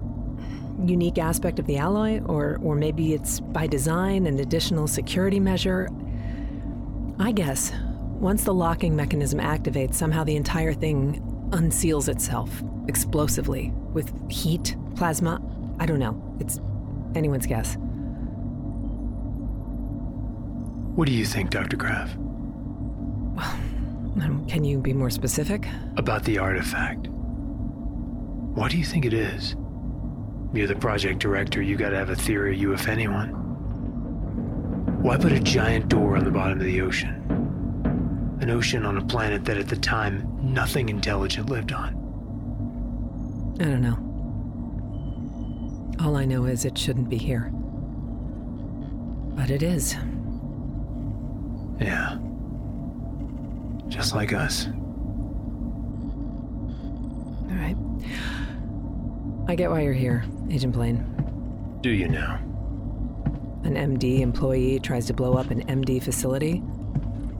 unique 0.84 1.18
aspect 1.18 1.58
of 1.58 1.66
the 1.66 1.76
alloy, 1.76 2.20
or 2.24 2.58
or 2.62 2.74
maybe 2.74 3.14
it's 3.14 3.38
by 3.38 3.66
design 3.68 4.26
an 4.26 4.40
additional 4.40 4.88
security 4.88 5.38
measure. 5.38 5.88
I 7.18 7.30
guess 7.30 7.72
once 8.18 8.44
the 8.44 8.54
locking 8.54 8.96
mechanism 8.96 9.38
activates, 9.38 9.94
somehow 9.94 10.24
the 10.24 10.34
entire 10.34 10.72
thing 10.72 11.22
unseals 11.54 12.08
itself 12.08 12.50
explosively 12.88 13.70
with 13.92 14.12
heat, 14.30 14.76
plasma. 14.96 15.40
I 15.78 15.86
don't 15.86 16.00
know. 16.00 16.20
It's 16.40 16.60
anyone's 17.14 17.46
guess. 17.46 17.76
What 20.96 21.06
do 21.06 21.12
you 21.12 21.24
think, 21.24 21.50
Dr. 21.50 21.76
Graff? 21.76 22.14
Well, 22.16 23.58
um, 24.22 24.44
can 24.48 24.64
you 24.64 24.78
be 24.78 24.92
more 24.92 25.10
specific? 25.10 25.66
About 25.96 26.24
the 26.24 26.38
artifact. 26.38 27.08
What 27.08 28.70
do 28.70 28.78
you 28.78 28.84
think 28.84 29.04
it 29.04 29.12
is? 29.12 29.56
You're 30.52 30.68
the 30.68 30.76
project 30.76 31.18
director, 31.18 31.62
you 31.62 31.76
gotta 31.76 31.96
have 31.96 32.10
a 32.10 32.16
theory, 32.16 32.56
you 32.56 32.72
if 32.72 32.86
anyone. 32.88 33.30
Why 35.02 35.16
put 35.16 35.32
a 35.32 35.40
giant 35.40 35.88
door 35.88 36.16
on 36.16 36.24
the 36.24 36.30
bottom 36.30 36.58
of 36.58 36.64
the 36.64 36.80
ocean? 36.80 37.43
An 38.40 38.50
ocean 38.50 38.84
on 38.84 38.98
a 38.98 39.04
planet 39.04 39.44
that 39.44 39.56
at 39.56 39.68
the 39.68 39.76
time 39.76 40.28
nothing 40.42 40.88
intelligent 40.88 41.48
lived 41.48 41.72
on. 41.72 41.94
I 43.60 43.64
don't 43.64 43.82
know. 43.82 43.98
All 46.04 46.16
I 46.16 46.24
know 46.24 46.44
is 46.44 46.64
it 46.64 46.76
shouldn't 46.76 47.08
be 47.08 47.16
here. 47.16 47.50
But 49.36 49.50
it 49.50 49.62
is. 49.62 49.96
Yeah. 51.80 52.18
Just 53.88 54.14
like 54.14 54.32
us. 54.32 54.66
All 57.46 57.56
right. 57.56 57.76
I 59.46 59.54
get 59.54 59.70
why 59.70 59.82
you're 59.82 59.92
here, 59.92 60.24
Agent 60.50 60.72
Blaine. 60.72 61.78
Do 61.80 61.90
you 61.90 62.08
now? 62.08 62.40
An 63.64 63.74
MD 63.74 64.20
employee 64.20 64.80
tries 64.80 65.06
to 65.06 65.14
blow 65.14 65.34
up 65.34 65.50
an 65.50 65.64
MD 65.66 66.02
facility. 66.02 66.62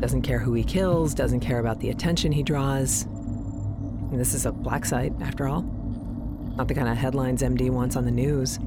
Doesn't 0.04 0.20
care 0.20 0.38
who 0.38 0.52
he 0.52 0.62
kills, 0.62 1.14
doesn't 1.14 1.40
care 1.40 1.60
about 1.60 1.80
the 1.80 1.88
attention 1.88 2.30
he 2.30 2.42
draws. 2.42 3.04
And 3.04 4.20
this 4.20 4.34
is 4.34 4.44
a 4.44 4.52
black 4.52 4.84
site, 4.84 5.14
after 5.22 5.48
all. 5.48 5.62
Not 5.62 6.68
the 6.68 6.74
kind 6.74 6.90
of 6.90 6.98
headlines 6.98 7.40
MD 7.40 7.70
wants 7.70 7.96
on 7.96 8.04
the 8.04 8.10
news. 8.10 8.58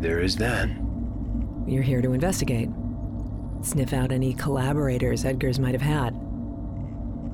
There 0.00 0.20
is 0.20 0.36
that. 0.36 0.68
You're 1.66 1.82
here 1.82 2.02
to 2.02 2.12
investigate. 2.12 2.68
Sniff 3.62 3.94
out 3.94 4.12
any 4.12 4.34
collaborators 4.34 5.24
Edgars 5.24 5.58
might 5.58 5.72
have 5.72 5.80
had. 5.80 6.14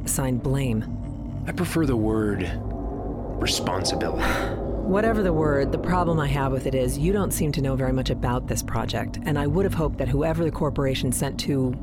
Assign 0.05 0.39
blame. 0.39 0.85
I 1.49 1.51
prefer 1.51 1.85
the 1.85 1.97
word 1.97 2.49
responsibility. 3.43 4.23
Whatever 4.23 5.25
the 5.25 5.33
word, 5.33 5.73
the 5.73 5.79
problem 5.79 6.21
I 6.21 6.29
have 6.29 6.53
with 6.53 6.67
it 6.67 6.77
is 6.77 6.97
you 6.97 7.13
don't 7.13 7.33
seem 7.33 7.51
to 7.51 7.61
know 7.61 7.75
very 7.75 7.93
much 7.93 8.11
about 8.11 8.47
this 8.47 8.63
project, 8.63 9.19
and 9.25 9.37
I 9.37 9.49
would 9.49 9.65
have 9.65 9.75
hoped 9.75 9.99
that 9.99 10.07
whoever 10.07 10.45
the 10.45 10.53
corporation 10.53 11.11
sent 11.11 11.41
to 11.41 11.75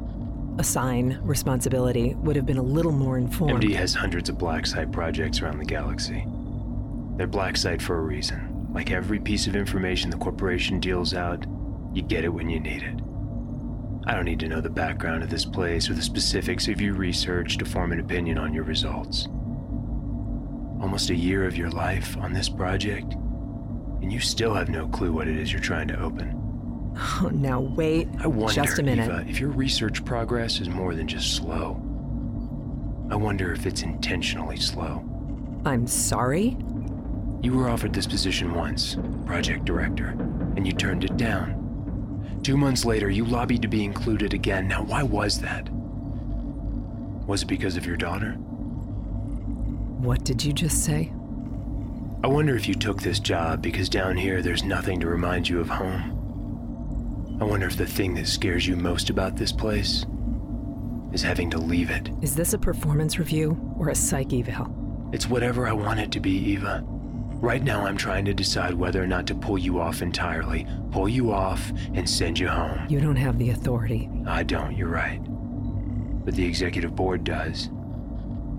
assign 0.59 1.19
responsibility 1.23 2.13
would 2.15 2.35
have 2.35 2.45
been 2.45 2.57
a 2.57 2.63
little 2.63 2.91
more 2.91 3.17
informed. 3.17 3.63
MD 3.63 3.73
has 3.75 3.93
hundreds 3.93 4.29
of 4.29 4.37
black 4.37 4.65
site 4.65 4.91
projects 4.91 5.41
around 5.41 5.57
the 5.57 5.65
galaxy. 5.65 6.25
They're 7.17 7.27
black 7.27 7.57
site 7.57 7.81
for 7.81 7.97
a 7.97 8.01
reason. 8.01 8.71
Like 8.73 8.91
every 8.91 9.19
piece 9.19 9.47
of 9.47 9.55
information 9.55 10.09
the 10.09 10.17
corporation 10.17 10.79
deals 10.79 11.13
out, 11.13 11.45
you 11.93 12.01
get 12.01 12.23
it 12.23 12.29
when 12.29 12.49
you 12.49 12.59
need 12.59 12.83
it. 12.83 12.99
I 14.05 14.15
don't 14.15 14.25
need 14.25 14.39
to 14.41 14.47
know 14.47 14.59
the 14.59 14.69
background 14.69 15.23
of 15.23 15.29
this 15.29 15.45
place 15.45 15.89
or 15.89 15.93
the 15.93 16.01
specifics 16.01 16.67
of 16.67 16.81
your 16.81 16.93
research 16.93 17.57
to 17.57 17.65
form 17.65 17.91
an 17.93 17.99
opinion 17.99 18.37
on 18.37 18.53
your 18.53 18.63
results. 18.63 19.27
Almost 20.81 21.09
a 21.09 21.15
year 21.15 21.45
of 21.45 21.55
your 21.55 21.69
life 21.69 22.17
on 22.17 22.33
this 22.33 22.49
project, 22.49 23.13
and 23.13 24.11
you 24.11 24.19
still 24.19 24.53
have 24.53 24.69
no 24.69 24.87
clue 24.89 25.13
what 25.13 25.29
it 25.29 25.37
is 25.37 25.53
you're 25.53 25.61
trying 25.61 25.87
to 25.87 26.01
open. 26.01 26.42
Oh, 26.95 27.29
now 27.33 27.59
wait 27.59 28.07
I 28.19 28.27
wonder, 28.27 28.53
just 28.53 28.79
a 28.79 28.83
minute. 28.83 29.09
Eva, 29.09 29.25
if 29.27 29.39
your 29.39 29.49
research 29.49 30.03
progress 30.05 30.59
is 30.59 30.69
more 30.69 30.93
than 30.93 31.07
just 31.07 31.35
slow. 31.35 31.81
I 33.09 33.15
wonder 33.15 33.51
if 33.51 33.65
it's 33.65 33.81
intentionally 33.83 34.57
slow. 34.57 35.03
I'm 35.65 35.87
sorry? 35.87 36.57
You 37.41 37.53
were 37.53 37.69
offered 37.69 37.93
this 37.93 38.07
position 38.07 38.53
once, 38.53 38.97
project 39.25 39.65
director, 39.65 40.09
and 40.55 40.65
you 40.65 40.73
turned 40.73 41.03
it 41.03 41.17
down. 41.17 42.39
Two 42.43 42.57
months 42.57 42.85
later, 42.85 43.09
you 43.09 43.25
lobbied 43.25 43.61
to 43.61 43.67
be 43.67 43.83
included 43.83 44.33
again. 44.33 44.67
Now, 44.67 44.83
why 44.83 45.03
was 45.03 45.39
that? 45.41 45.69
Was 47.25 47.43
it 47.43 47.47
because 47.47 47.77
of 47.77 47.85
your 47.85 47.97
daughter? 47.97 48.31
What 48.31 50.23
did 50.25 50.43
you 50.43 50.51
just 50.51 50.83
say? 50.83 51.11
I 52.23 52.27
wonder 52.27 52.55
if 52.55 52.67
you 52.67 52.73
took 52.75 53.01
this 53.01 53.19
job 53.19 53.61
because 53.61 53.89
down 53.89 54.17
here 54.17 54.41
there's 54.41 54.63
nothing 54.63 54.99
to 54.99 55.07
remind 55.07 55.47
you 55.47 55.59
of 55.59 55.69
home. 55.69 56.12
I 57.39 57.45
wonder 57.45 57.67
if 57.67 57.77
the 57.77 57.85
thing 57.85 58.13
that 58.15 58.27
scares 58.27 58.67
you 58.67 58.75
most 58.75 59.09
about 59.09 59.35
this 59.35 59.51
place 59.51 60.05
is 61.11 61.21
having 61.21 61.49
to 61.51 61.57
leave 61.57 61.89
it. 61.89 62.09
Is 62.21 62.35
this 62.35 62.53
a 62.53 62.57
performance 62.57 63.19
review 63.19 63.75
or 63.77 63.89
a 63.89 63.95
psych 63.95 64.33
eval? 64.33 64.73
It's 65.11 65.27
whatever 65.27 65.67
I 65.67 65.73
want 65.73 65.99
it 65.99 66.11
to 66.11 66.19
be, 66.19 66.31
Eva. 66.31 66.83
Right 66.87 67.63
now, 67.63 67.85
I'm 67.85 67.97
trying 67.97 68.25
to 68.25 68.33
decide 68.33 68.73
whether 68.73 69.03
or 69.03 69.07
not 69.07 69.27
to 69.27 69.35
pull 69.35 69.57
you 69.57 69.79
off 69.79 70.01
entirely, 70.01 70.65
pull 70.91 71.09
you 71.09 71.31
off, 71.31 71.71
and 71.93 72.09
send 72.09 72.39
you 72.39 72.47
home. 72.47 72.85
You 72.89 72.99
don't 72.99 73.17
have 73.17 73.37
the 73.37 73.49
authority. 73.49 74.09
I 74.25 74.43
don't, 74.43 74.75
you're 74.75 74.87
right. 74.87 75.19
But 76.25 76.35
the 76.35 76.45
executive 76.45 76.95
board 76.95 77.23
does. 77.23 77.67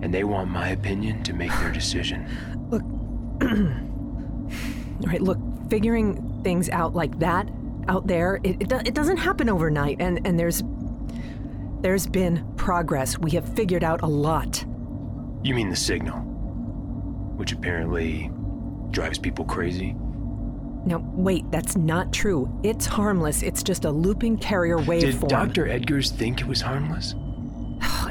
And 0.01 0.13
they 0.13 0.23
want 0.23 0.49
my 0.49 0.69
opinion 0.69 1.23
to 1.23 1.33
make 1.33 1.51
their 1.59 1.71
decision. 1.71 2.27
Look. 2.69 2.83
All 5.01 5.11
right, 5.11 5.21
look, 5.21 5.39
figuring 5.69 6.41
things 6.43 6.69
out 6.69 6.95
like 6.95 7.19
that 7.19 7.49
out 7.87 8.07
there, 8.07 8.39
it, 8.43 8.57
it, 8.61 8.69
do- 8.69 8.81
it 8.85 8.93
doesn't 8.93 9.17
happen 9.17 9.49
overnight, 9.49 9.97
and, 9.99 10.25
and 10.25 10.39
there's 10.39 10.63
there's 11.81 12.07
been 12.07 12.43
progress. 12.55 13.17
We 13.19 13.31
have 13.31 13.47
figured 13.55 13.83
out 13.83 14.01
a 14.01 14.07
lot. 14.07 14.63
You 15.43 15.53
mean 15.53 15.69
the 15.69 15.75
signal? 15.75 16.17
Which 17.37 17.51
apparently 17.51 18.31
drives 18.89 19.19
people 19.19 19.45
crazy? 19.45 19.93
Now, 20.85 21.03
wait, 21.13 21.49
that's 21.51 21.75
not 21.75 22.13
true. 22.13 22.49
It's 22.63 22.85
harmless. 22.85 23.43
It's 23.43 23.61
just 23.63 23.85
a 23.85 23.91
looping 23.91 24.37
carrier 24.37 24.77
wave. 24.79 25.01
Did 25.01 25.15
waveform. 25.15 25.27
Dr. 25.29 25.65
Edgars 25.65 26.11
think 26.11 26.41
it 26.41 26.47
was 26.47 26.61
harmless? 26.61 27.13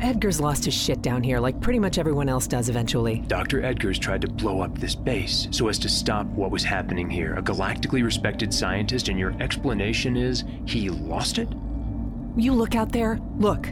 Edgars 0.04 0.38
lost 0.38 0.66
his 0.66 0.74
shit 0.74 1.00
down 1.00 1.22
here, 1.22 1.40
like 1.40 1.58
pretty 1.62 1.78
much 1.78 1.96
everyone 1.96 2.28
else 2.28 2.46
does 2.46 2.68
eventually. 2.68 3.20
Dr. 3.26 3.62
Edgars 3.62 3.98
tried 3.98 4.20
to 4.20 4.28
blow 4.28 4.60
up 4.60 4.76
this 4.76 4.94
base 4.94 5.48
so 5.50 5.68
as 5.68 5.78
to 5.78 5.88
stop 5.88 6.26
what 6.26 6.50
was 6.50 6.62
happening 6.62 7.08
here. 7.08 7.34
A 7.36 7.42
galactically 7.42 8.04
respected 8.04 8.52
scientist, 8.52 9.08
and 9.08 9.18
your 9.18 9.34
explanation 9.40 10.14
is 10.14 10.44
he 10.66 10.90
lost 10.90 11.38
it? 11.38 11.48
You 12.36 12.52
look 12.52 12.74
out 12.74 12.92
there, 12.92 13.18
look. 13.38 13.70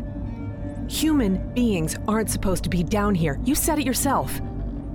Human 0.88 1.52
beings 1.52 1.96
aren't 2.08 2.30
supposed 2.30 2.64
to 2.64 2.70
be 2.70 2.82
down 2.82 3.14
here. 3.14 3.38
You 3.44 3.54
said 3.54 3.78
it 3.78 3.84
yourself. 3.84 4.40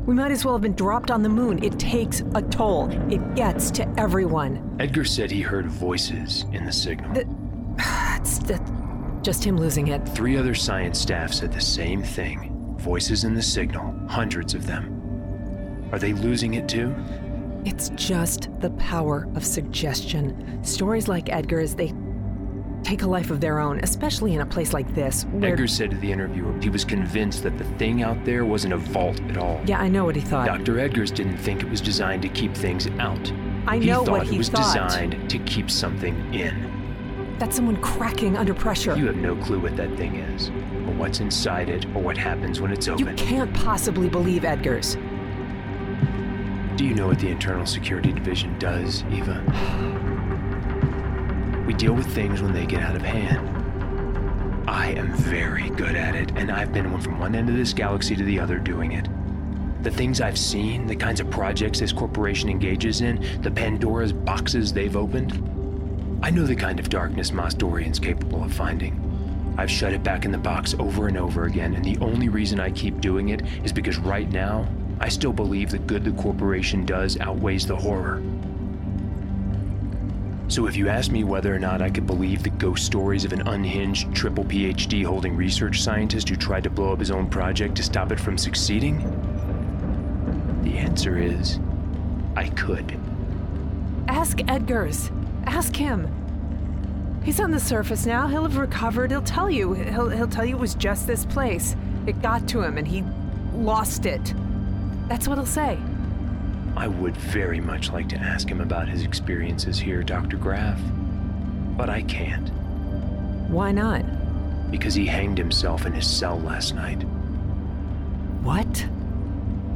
We 0.07 0.15
might 0.15 0.31
as 0.31 0.43
well 0.43 0.55
have 0.55 0.63
been 0.63 0.73
dropped 0.73 1.11
on 1.11 1.21
the 1.21 1.29
moon. 1.29 1.63
It 1.63 1.77
takes 1.77 2.23
a 2.33 2.41
toll, 2.41 2.89
it 3.11 3.35
gets 3.35 3.69
to 3.71 3.87
everyone. 3.99 4.75
Edgar 4.79 5.05
said 5.05 5.29
he 5.29 5.41
heard 5.41 5.67
voices 5.67 6.45
in 6.51 6.65
the 6.65 6.73
signal. 6.73 7.11
Uh, 7.15 7.23
That's 7.77 8.39
that, 8.39 8.61
just 9.27 9.43
him 9.43 9.57
losing 9.57 9.89
it. 9.89 10.07
Three 10.07 10.37
other 10.37 10.55
science 10.55 10.97
staff 10.97 11.33
said 11.33 11.51
the 11.51 11.59
same 11.59 12.01
thing. 12.01 12.75
Voices 12.79 13.25
in 13.25 13.33
the 13.33 13.41
signal, 13.41 13.93
hundreds 14.07 14.53
of 14.53 14.65
them. 14.65 15.89
Are 15.91 15.99
they 15.99 16.13
losing 16.13 16.53
it 16.53 16.69
too? 16.69 16.95
It's 17.65 17.89
just 17.89 18.47
the 18.61 18.69
power 18.79 19.27
of 19.35 19.45
suggestion. 19.45 20.63
Stories 20.63 21.09
like 21.09 21.27
Edgar's, 21.27 21.75
they 21.75 21.93
take 22.83 23.01
a 23.01 23.05
life 23.07 23.29
of 23.29 23.41
their 23.41 23.59
own, 23.59 23.81
especially 23.83 24.33
in 24.33 24.39
a 24.39 24.45
place 24.45 24.71
like 24.71 24.95
this. 24.95 25.25
Where, 25.25 25.51
Edgar 25.51 25.67
said 25.67 25.91
to 25.91 25.97
the 25.97 26.09
interviewer 26.09 26.57
he 26.61 26.69
was 26.69 26.85
convinced 26.85 27.43
that 27.43 27.57
the 27.57 27.65
thing 27.77 28.03
out 28.03 28.23
there 28.23 28.45
wasn't 28.45 28.75
a 28.75 28.77
vault 28.77 29.19
at 29.23 29.35
all. 29.35 29.61
yeah, 29.65 29.81
I 29.81 29.89
know 29.89 30.05
what 30.05 30.15
he 30.15 30.21
thought. 30.21 30.47
Dr. 30.47 30.75
Edgars 30.75 31.13
didn't 31.13 31.37
think 31.37 31.63
it 31.63 31.69
was 31.69 31.81
designed 31.81 32.21
to 32.21 32.29
keep 32.29 32.55
things 32.55 32.87
out. 32.97 33.29
I 33.67 33.79
he 33.79 33.87
know 33.87 34.05
thought 34.05 34.19
what 34.19 34.27
it 34.29 34.37
was 34.37 34.47
thought. 34.47 34.73
designed 34.73 35.29
to 35.29 35.37
keep 35.39 35.69
something 35.69 36.33
in. 36.33 36.76
That's 37.39 37.55
someone 37.55 37.77
cracking 37.77 38.35
under 38.35 38.53
pressure. 38.53 38.95
You 38.97 39.05
have 39.07 39.17
no 39.17 39.35
clue 39.35 39.59
what 39.59 39.77
that 39.77 39.95
thing 39.95 40.15
is, 40.15 40.49
or 40.49 40.93
what's 40.93 41.19
inside 41.19 41.69
it, 41.69 41.85
or 41.87 42.01
what 42.01 42.17
happens 42.17 42.59
when 42.59 42.71
it's 42.71 42.87
open. 42.87 43.07
You 43.07 43.13
can't 43.13 43.53
possibly 43.53 44.09
believe 44.09 44.41
Edgars. 44.41 44.95
Do 46.77 46.85
you 46.85 46.95
know 46.95 47.07
what 47.07 47.19
the 47.19 47.29
Internal 47.29 47.65
Security 47.65 48.11
Division 48.11 48.57
does, 48.57 49.03
Eva? 49.11 49.43
We 51.67 51.73
deal 51.73 51.93
with 51.93 52.07
things 52.07 52.41
when 52.41 52.53
they 52.53 52.65
get 52.65 52.81
out 52.81 52.95
of 52.95 53.01
hand. 53.01 54.69
I 54.69 54.91
am 54.91 55.13
very 55.13 55.69
good 55.69 55.95
at 55.95 56.15
it, 56.15 56.31
and 56.35 56.51
I've 56.51 56.73
been 56.73 56.99
from 57.01 57.19
one 57.19 57.35
end 57.35 57.49
of 57.49 57.55
this 57.55 57.73
galaxy 57.73 58.15
to 58.15 58.23
the 58.23 58.39
other 58.39 58.57
doing 58.57 58.93
it. 58.93 59.07
The 59.83 59.91
things 59.91 60.21
I've 60.21 60.39
seen, 60.39 60.87
the 60.87 60.95
kinds 60.95 61.19
of 61.19 61.29
projects 61.29 61.79
this 61.79 61.93
corporation 61.93 62.49
engages 62.49 63.01
in, 63.01 63.23
the 63.41 63.51
Pandora's 63.51 64.11
boxes 64.11 64.73
they've 64.73 64.95
opened, 64.95 65.56
I 66.21 66.31
know 66.31 66.45
the 66.45 66.55
kind 66.55 66.79
of 66.79 66.89
darkness 66.89 67.31
Mos 67.31 67.53
Dorian's 67.53 67.99
capable 67.99 68.43
of 68.43 68.53
finding. 68.53 69.03
I've 69.57 69.71
shut 69.71 69.93
it 69.93 70.03
back 70.03 70.25
in 70.25 70.31
the 70.31 70.37
box 70.37 70.75
over 70.79 71.07
and 71.07 71.17
over 71.17 71.45
again, 71.45 71.75
and 71.75 71.83
the 71.83 71.97
only 71.99 72.29
reason 72.29 72.59
I 72.59 72.71
keep 72.71 73.01
doing 73.01 73.29
it 73.29 73.41
is 73.63 73.71
because 73.71 73.97
right 73.97 74.29
now, 74.29 74.67
I 74.99 75.09
still 75.09 75.33
believe 75.33 75.69
the 75.69 75.79
good 75.79 76.03
the 76.03 76.11
corporation 76.11 76.85
does 76.85 77.19
outweighs 77.19 77.65
the 77.65 77.75
horror. 77.75 78.21
So 80.47 80.65
if 80.65 80.75
you 80.75 80.87
ask 80.87 81.11
me 81.11 81.23
whether 81.23 81.53
or 81.53 81.59
not 81.59 81.81
I 81.81 81.89
could 81.89 82.07
believe 82.07 82.41
the 82.41 82.49
ghost 82.51 82.85
stories 82.85 83.25
of 83.25 83.33
an 83.33 83.47
unhinged 83.47 84.13
triple 84.15 84.45
PhD 84.45 85.05
holding 85.05 85.35
research 85.35 85.81
scientist 85.81 86.29
who 86.29 86.35
tried 86.35 86.63
to 86.63 86.69
blow 86.69 86.93
up 86.93 86.99
his 86.99 87.11
own 87.11 87.29
project 87.29 87.75
to 87.75 87.83
stop 87.83 88.11
it 88.11 88.19
from 88.19 88.37
succeeding, 88.37 88.99
the 90.63 90.77
answer 90.77 91.17
is 91.17 91.59
I 92.35 92.49
could. 92.49 92.97
Ask 94.07 94.37
Edgars. 94.37 95.11
Ask 95.47 95.75
him. 95.75 96.07
He's 97.23 97.39
on 97.39 97.51
the 97.51 97.59
surface 97.59 98.05
now. 98.05 98.27
He'll 98.27 98.43
have 98.43 98.57
recovered. 98.57 99.11
He'll 99.11 99.21
tell 99.21 99.49
you. 99.49 99.73
He'll, 99.73 100.09
he'll 100.09 100.27
tell 100.27 100.45
you 100.45 100.55
it 100.55 100.59
was 100.59 100.75
just 100.75 101.07
this 101.07 101.25
place. 101.25 101.75
It 102.05 102.21
got 102.21 102.47
to 102.49 102.61
him 102.61 102.77
and 102.77 102.87
he 102.87 103.03
lost 103.53 104.05
it. 104.05 104.33
That's 105.07 105.27
what 105.27 105.37
he'll 105.37 105.45
say. 105.45 105.77
I 106.75 106.87
would 106.87 107.17
very 107.17 107.59
much 107.59 107.91
like 107.91 108.07
to 108.09 108.17
ask 108.17 108.47
him 108.47 108.61
about 108.61 108.87
his 108.87 109.03
experiences 109.03 109.79
here, 109.79 110.03
Dr. 110.03 110.37
Graff. 110.37 110.79
But 111.75 111.89
I 111.89 112.03
can't, 112.03 112.49
Why 113.49 113.71
not? 113.71 114.03
because 114.69 114.93
he 114.93 115.05
hanged 115.05 115.37
himself 115.37 115.85
in 115.85 115.93
his 115.93 116.05
cell 116.05 116.37
last 116.41 116.75
night. 116.75 117.01
What? 118.43 118.85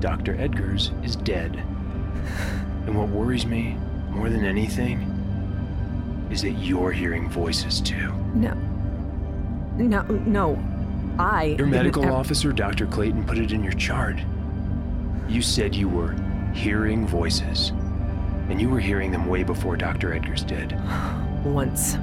Dr. 0.02 0.36
Edgars 0.36 0.92
is 1.06 1.16
dead. 1.16 1.56
And 2.86 2.98
what 2.98 3.08
worries 3.08 3.46
me 3.46 3.78
more 4.10 4.30
than 4.30 4.44
anything 4.44 5.11
is 6.32 6.42
that 6.42 6.52
you're 6.52 6.92
hearing 6.92 7.30
voices 7.30 7.82
too. 7.82 8.12
No. 8.34 8.54
No, 9.76 10.02
no. 10.04 10.64
I. 11.20 11.56
Your 11.58 11.68
medical 11.68 12.06
ev- 12.06 12.14
officer, 12.14 12.52
Dr. 12.52 12.88
Clayton, 12.88 13.26
put 13.26 13.38
it 13.38 13.52
in 13.52 13.64
your 13.64 13.74
chart. 13.74 14.18
You 15.28 15.42
said 15.42 15.76
you 15.76 15.90
were 15.90 16.16
hearing 16.54 17.06
voices. 17.06 17.72
And 18.50 18.60
you 18.60 18.70
were 18.70 18.80
hearing 18.80 19.12
them 19.12 19.28
way 19.28 19.44
before 19.44 19.78
Dr. 19.78 20.10
Edgars 20.12 20.46
did. 20.46 20.72
Once. 21.46 21.98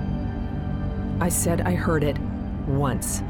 I 1.21 1.29
said 1.29 1.63
I 1.63 1.75
heard 1.75 2.05
it 2.05 2.17
once. 2.69 3.23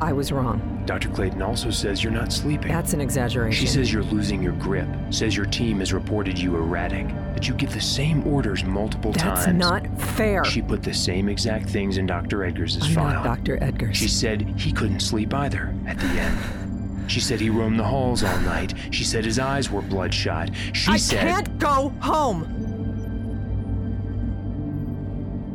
I 0.00 0.12
was 0.12 0.32
wrong. 0.32 0.60
Dr. 0.86 1.08
Clayton 1.08 1.40
also 1.40 1.70
says 1.70 2.04
you're 2.04 2.12
not 2.12 2.32
sleeping. 2.32 2.70
That's 2.70 2.92
an 2.92 3.00
exaggeration. 3.00 3.58
She 3.58 3.66
says 3.66 3.92
you're 3.92 4.02
losing 4.02 4.42
your 4.42 4.52
grip, 4.52 4.88
says 5.10 5.34
your 5.36 5.46
team 5.46 5.78
has 5.78 5.94
reported 5.94 6.38
you 6.38 6.56
erratic, 6.56 7.08
that 7.34 7.48
you 7.48 7.54
give 7.54 7.72
the 7.72 7.80
same 7.80 8.26
orders 8.26 8.64
multiple 8.64 9.12
That's 9.12 9.44
times. 9.44 9.58
That's 9.58 9.58
not 9.58 10.00
fair. 10.00 10.44
She 10.44 10.60
put 10.60 10.82
the 10.82 10.92
same 10.92 11.28
exact 11.28 11.70
things 11.70 11.96
in 11.96 12.06
Dr. 12.06 12.38
Edgars' 12.38 12.82
I'm 12.82 12.92
file. 12.92 13.24
not 13.24 13.24
Dr. 13.24 13.56
Edgars. 13.58 13.94
She 13.94 14.08
said 14.08 14.42
he 14.58 14.72
couldn't 14.72 15.00
sleep 15.00 15.32
either 15.32 15.74
at 15.86 15.98
the 15.98 16.06
end. 16.06 17.10
She 17.10 17.20
said 17.20 17.40
he 17.40 17.50
roamed 17.50 17.78
the 17.78 17.84
halls 17.84 18.22
all 18.22 18.38
night. 18.40 18.74
She 18.90 19.04
said 19.04 19.24
his 19.24 19.38
eyes 19.38 19.70
were 19.70 19.82
bloodshot. 19.82 20.50
She 20.72 20.90
I 20.90 20.96
said 20.96 21.26
I 21.26 21.30
can't 21.30 21.58
go 21.58 21.88
home. 22.00 22.60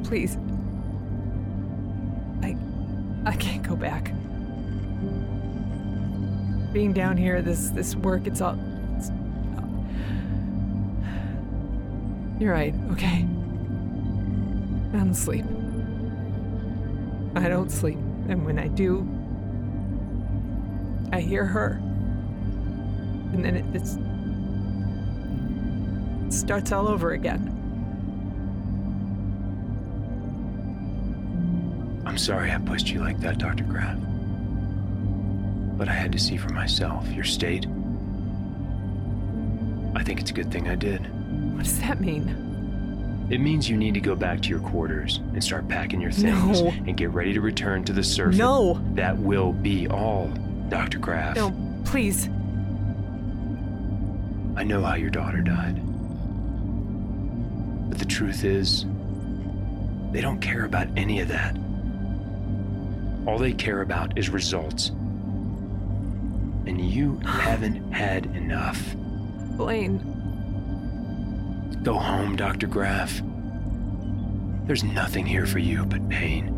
Please. 0.04 0.38
I 2.42 2.58
I 3.26 3.36
can't 3.36 3.64
go 3.64 3.76
back. 3.76 4.12
Being 6.72 6.94
down 6.94 7.18
here, 7.18 7.42
this 7.42 7.70
this 7.70 7.96
work, 7.96 8.28
it's 8.28 8.42
all. 8.42 8.58
It's, 8.98 9.12
you're 12.40 12.54
right. 12.54 12.74
Okay. 12.92 13.26
I'm 14.94 15.12
asleep. 15.12 15.46
I 17.36 17.48
don't 17.48 17.70
sleep, 17.72 17.98
and 18.28 18.46
when 18.46 18.60
I 18.60 18.68
do, 18.68 19.08
I 21.12 21.22
hear 21.22 21.46
her. 21.46 21.80
And 23.34 23.46
then 23.46 23.56
it, 23.56 23.66
it 23.76 23.88
starts 26.34 26.72
all 26.72 26.88
over 26.88 27.12
again. 27.12 27.56
I'm 32.06 32.18
sorry 32.18 32.52
I 32.52 32.58
pushed 32.58 32.90
you 32.90 33.00
like 33.00 33.20
that, 33.20 33.38
Dr. 33.38 33.64
Graff. 33.64 33.98
But 35.80 35.88
I 35.88 35.94
had 35.94 36.12
to 36.12 36.20
see 36.20 36.36
for 36.36 36.50
myself 36.50 37.08
your 37.08 37.24
state. 37.24 37.66
I 39.96 40.04
think 40.04 40.20
it's 40.20 40.30
a 40.30 40.34
good 40.34 40.52
thing 40.52 40.68
I 40.68 40.76
did. 40.76 41.00
What 41.56 41.64
does 41.64 41.80
that 41.80 42.02
mean? 42.02 43.28
It 43.30 43.38
means 43.40 43.70
you 43.70 43.78
need 43.78 43.94
to 43.94 44.02
go 44.02 44.14
back 44.14 44.42
to 44.42 44.50
your 44.50 44.60
quarters 44.60 45.18
and 45.34 45.42
start 45.42 45.70
packing 45.70 46.02
your 46.02 46.12
things 46.12 46.62
No. 46.62 46.68
and 46.68 46.98
get 46.98 47.12
ready 47.12 47.32
to 47.32 47.40
return 47.40 47.86
to 47.86 47.94
the 47.94 48.04
surface. 48.04 48.38
No. 48.38 48.82
That 48.96 49.18
will 49.18 49.54
be 49.54 49.88
all, 49.88 50.28
Dr. 50.68 51.00
Graff. 51.00 51.38
No, 51.38 51.56
please. 51.86 52.26
I 54.58 54.64
know 54.66 54.82
how 54.84 54.96
your 54.96 55.12
daughter 55.12 55.40
died. 55.40 55.76
But 57.90 58.00
the 58.00 58.06
truth 58.06 58.44
is, 58.44 58.84
they 60.12 60.20
don't 60.20 60.42
care 60.42 60.66
about 60.66 60.88
any 60.98 61.22
of 61.22 61.30
that. 61.30 61.56
All 63.26 63.38
they 63.38 63.54
care 63.54 63.80
about 63.82 64.18
is 64.18 64.30
results. 64.30 64.92
And 66.70 66.80
you 66.80 67.18
haven't 67.26 67.92
had 67.92 68.28
enough. 68.28 68.94
Blaine, 69.58 69.98
Go 71.82 71.96
home, 71.96 72.36
Dr. 72.36 72.68
Graff. 72.68 73.24
There's 74.68 74.84
nothing 74.84 75.26
here 75.26 75.48
for 75.48 75.58
you 75.58 75.84
but 75.86 76.08
pain. 76.10 76.50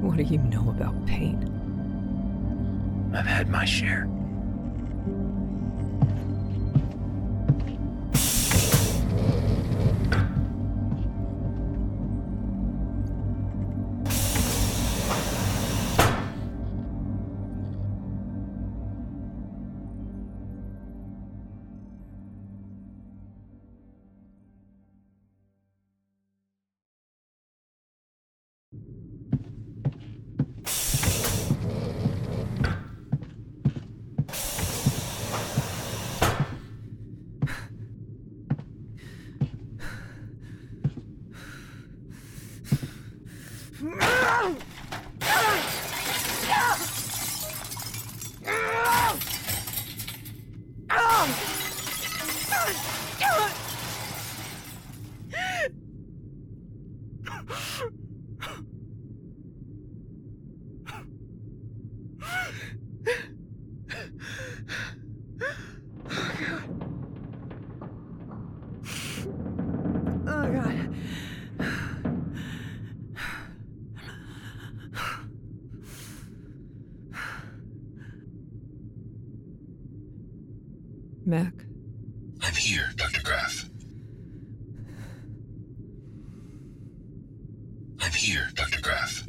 what 0.00 0.16
do 0.16 0.24
you 0.24 0.38
know 0.38 0.68
about 0.70 1.06
pain? 1.06 1.38
I've 3.14 3.26
had 3.26 3.48
my 3.48 3.64
share. 3.64 4.08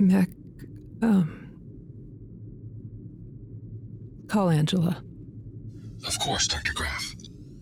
Mac, 0.03 0.29
um. 1.01 1.49
Call 4.27 4.49
Angela. 4.49 5.01
Of 6.05 6.19
course, 6.19 6.45
Dr. 6.47 6.73
Graff. 6.73 7.15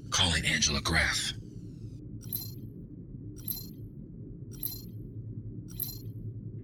Calling 0.09 0.43
Angela 0.45 0.81
Graff. 0.81 1.33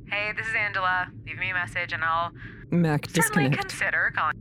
Hey, 0.10 0.32
this 0.36 0.48
is 0.48 0.56
Angela. 0.56 1.08
Leave 1.26 1.38
me 1.38 1.50
a 1.52 1.54
message 1.54 1.94
and 1.94 2.04
I'll 2.04 2.32
Mac, 2.72 3.06
certainly 3.10 3.50
disconnect. 3.50 3.70
consider 3.70 4.12
calling. 4.16 4.34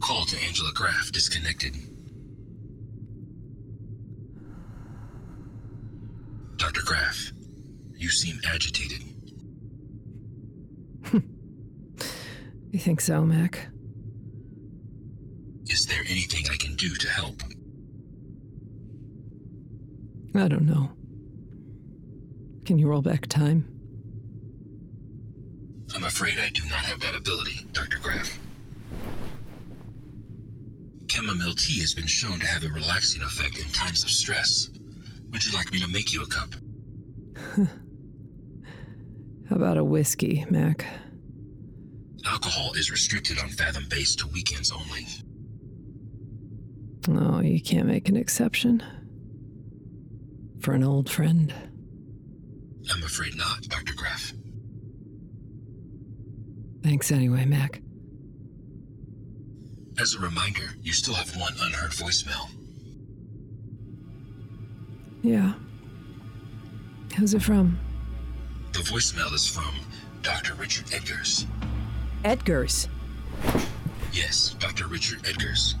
Call 0.00 0.24
to 0.26 0.36
Angela 0.46 0.70
Graff 0.74 1.10
disconnected. 1.12 1.74
Dr. 6.56 6.82
Graff, 6.84 7.32
you 7.96 8.08
seem 8.08 8.38
agitated. 8.46 9.02
You 12.70 12.78
think 12.78 13.00
so, 13.00 13.22
Mac? 13.22 13.68
Is 15.66 15.86
there 15.86 16.02
anything 16.08 16.44
I 16.50 16.56
can 16.56 16.74
do 16.76 16.94
to 16.94 17.08
help? 17.08 17.42
I 20.34 20.46
don't 20.48 20.66
know. 20.66 20.90
Can 22.64 22.78
you 22.78 22.88
roll 22.88 23.02
back 23.02 23.26
time? 23.26 23.66
I'm 25.94 26.04
afraid 26.04 26.38
I 26.38 26.50
do 26.50 26.62
not 26.64 26.84
have 26.84 27.00
that 27.00 27.16
ability, 27.16 27.66
Dr. 27.72 27.98
Graff. 27.98 28.38
Chamomile 31.08 31.54
tea 31.54 31.80
has 31.80 31.92
been 31.92 32.06
shown 32.06 32.38
to 32.38 32.46
have 32.46 32.62
a 32.62 32.68
relaxing 32.68 33.22
effect 33.22 33.58
in 33.58 33.64
times 33.72 34.04
of 34.04 34.10
stress. 34.10 34.70
Would 35.32 35.44
you 35.44 35.52
like 35.52 35.72
me 35.72 35.80
to 35.80 35.88
make 35.88 36.12
you 36.12 36.22
a 36.22 36.26
cup? 36.26 36.54
How 39.48 39.56
about 39.56 39.78
a 39.78 39.84
whiskey, 39.84 40.46
Mac? 40.48 40.86
Alcohol 42.26 42.72
is 42.74 42.90
restricted 42.90 43.38
on 43.38 43.48
Fathom 43.48 43.86
Base 43.88 44.14
to 44.16 44.26
weekends 44.28 44.72
only. 44.72 45.06
Oh, 47.08 47.40
you 47.40 47.60
can't 47.60 47.86
make 47.86 48.08
an 48.08 48.16
exception. 48.16 48.82
For 50.60 50.72
an 50.72 50.84
old 50.84 51.08
friend. 51.08 51.52
I'm 52.92 53.02
afraid 53.02 53.34
not, 53.36 53.62
Dr. 53.62 53.94
Graff. 53.94 54.32
Thanks 56.82 57.10
anyway, 57.10 57.44
Mac. 57.46 57.80
As 59.98 60.14
a 60.14 60.18
reminder, 60.18 60.74
you 60.82 60.92
still 60.92 61.14
have 61.14 61.34
one 61.36 61.52
unheard 61.60 61.90
voicemail. 61.92 62.48
Yeah. 65.22 65.54
Who's 67.16 67.34
it 67.34 67.42
from? 67.42 67.78
The 68.72 68.78
voicemail 68.80 69.32
is 69.34 69.46
from 69.46 69.74
Dr. 70.22 70.54
Richard 70.54 70.86
Edgars. 70.86 71.46
Edgars. 72.24 72.86
Yes, 74.12 74.54
Dr. 74.58 74.86
Richard 74.86 75.22
Edgars. 75.22 75.74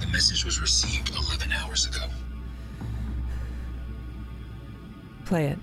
The 0.00 0.06
message 0.06 0.44
was 0.44 0.60
received 0.60 1.10
11 1.10 1.50
hours 1.50 1.86
ago. 1.86 2.04
Play 5.24 5.46
it. 5.46 5.58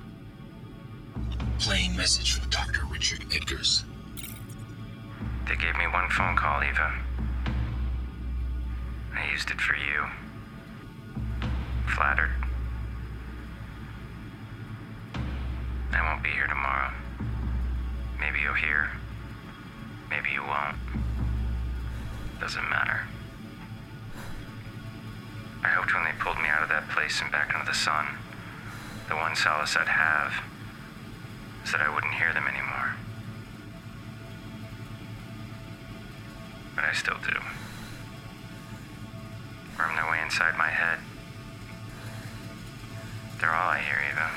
Plain 1.60 1.96
message 1.96 2.34
from 2.34 2.50
Dr. 2.50 2.82
Richard 2.92 3.22
Edgars. 3.30 3.84
They 5.48 5.56
gave 5.56 5.78
me 5.78 5.88
one 5.88 6.10
phone 6.10 6.36
call, 6.36 6.62
Eva. 6.62 6.94
I 9.16 9.32
used 9.32 9.52
it 9.52 9.62
for 9.62 9.76
you. 9.76 10.06
Flattered. 11.96 12.32
I 15.94 16.02
won't 16.02 16.24
be 16.24 16.30
here 16.30 16.48
tomorrow. 16.48 16.92
Maybe 18.20 18.40
you'll 18.42 18.54
hear. 18.54 18.90
Maybe 20.14 20.30
you 20.30 20.44
won't. 20.44 20.78
Doesn't 22.40 22.70
matter. 22.70 23.02
I 25.64 25.70
hoped 25.70 25.92
when 25.92 26.04
they 26.04 26.12
pulled 26.20 26.38
me 26.38 26.50
out 26.50 26.62
of 26.62 26.70
that 26.70 26.88
place 26.90 27.20
and 27.20 27.32
back 27.32 27.52
into 27.52 27.66
the 27.66 27.74
sun, 27.74 28.06
the 29.10 29.16
one 29.16 29.36
solace 29.36 29.76
I'd 29.76 29.88
have 29.88 30.34
is 31.66 31.72
that 31.72 31.82
I 31.82 31.94
wouldn't 31.94 32.14
hear 32.14 32.32
them 32.32 32.46
anymore. 32.48 32.94
But 36.76 36.86
I 36.86 36.94
still 36.94 37.18
do. 37.18 37.40
Worm 39.80 39.96
their 39.96 40.12
way 40.12 40.22
inside 40.22 40.60
my 40.60 40.70
head. 40.70 41.00
They're 43.40 43.56
all 43.56 43.70
I 43.70 43.80
hear, 43.80 43.98
Eva. 44.12 44.30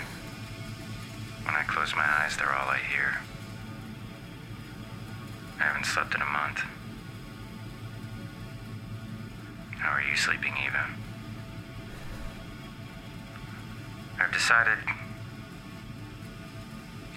When 1.44 1.54
I 1.54 1.64
close 1.64 1.94
my 1.94 2.06
eyes, 2.06 2.34
they're 2.38 2.54
all 2.54 2.70
I 2.70 2.78
hear. 2.78 3.25
I 5.58 5.62
haven't 5.62 5.86
slept 5.86 6.14
in 6.14 6.22
a 6.22 6.26
month. 6.26 6.60
How 9.78 9.92
are 9.92 10.02
you 10.02 10.16
sleeping, 10.16 10.54
Eva? 10.66 10.86
I've 14.18 14.32
decided 14.32 14.78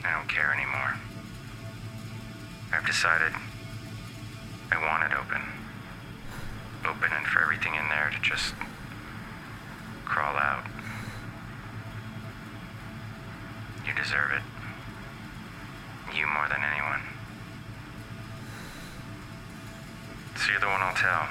I 0.03 0.11
don't 0.15 0.29
care 0.29 0.53
anymore. 0.53 0.95
I've 2.71 2.85
decided 2.85 3.33
I 4.71 4.77
want 4.85 5.11
it 5.11 5.17
open. 5.17 5.41
Open 6.85 7.09
and 7.11 7.25
for 7.25 7.41
everything 7.41 7.75
in 7.75 7.89
there 7.89 8.11
to 8.13 8.21
just 8.21 8.53
crawl 10.05 10.35
out. 10.37 10.65
You 13.85 13.93
deserve 13.93 14.31
it. 14.31 16.15
You 16.15 16.27
more 16.27 16.47
than 16.47 16.61
anyone. 16.63 17.01
So 20.39 20.51
you're 20.51 20.61
the 20.61 20.67
one 20.67 20.81
I'll 20.81 20.95
tell. 20.95 21.27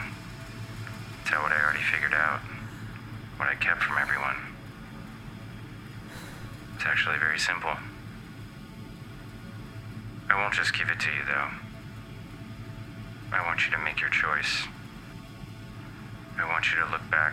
Tell 1.25 1.41
what 1.41 1.51
I 1.51 1.63
already 1.65 1.81
figured 1.81 2.13
out. 2.13 2.41
What 3.39 3.49
I 3.49 3.55
kept 3.55 3.83
from 3.83 3.97
everyone. 3.97 4.37
It's 6.77 6.85
actually 6.85 7.17
very 7.19 7.39
simple. 7.39 7.73
I 10.29 10.37
won't 10.37 10.53
just 10.53 10.77
give 10.77 10.91
it 10.91 11.01
to 11.01 11.07
you, 11.11 11.25
though. 11.27 11.49
I 13.33 13.45
want 13.47 13.65
you 13.65 13.73
to 13.73 13.79
make 13.79 13.99
your 13.99 14.11
choice. 14.11 14.65
I 16.39 16.47
want 16.47 16.71
you 16.71 16.79
to 16.85 16.91
look 16.91 17.11
back 17.11 17.33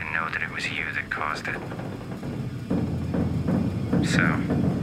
and 0.00 0.12
know 0.12 0.28
that 0.28 0.42
it 0.42 0.52
was 0.52 0.68
you 0.70 0.84
that 0.92 1.08
caused 1.08 1.48
it. 1.48 1.56
So, 4.06 4.73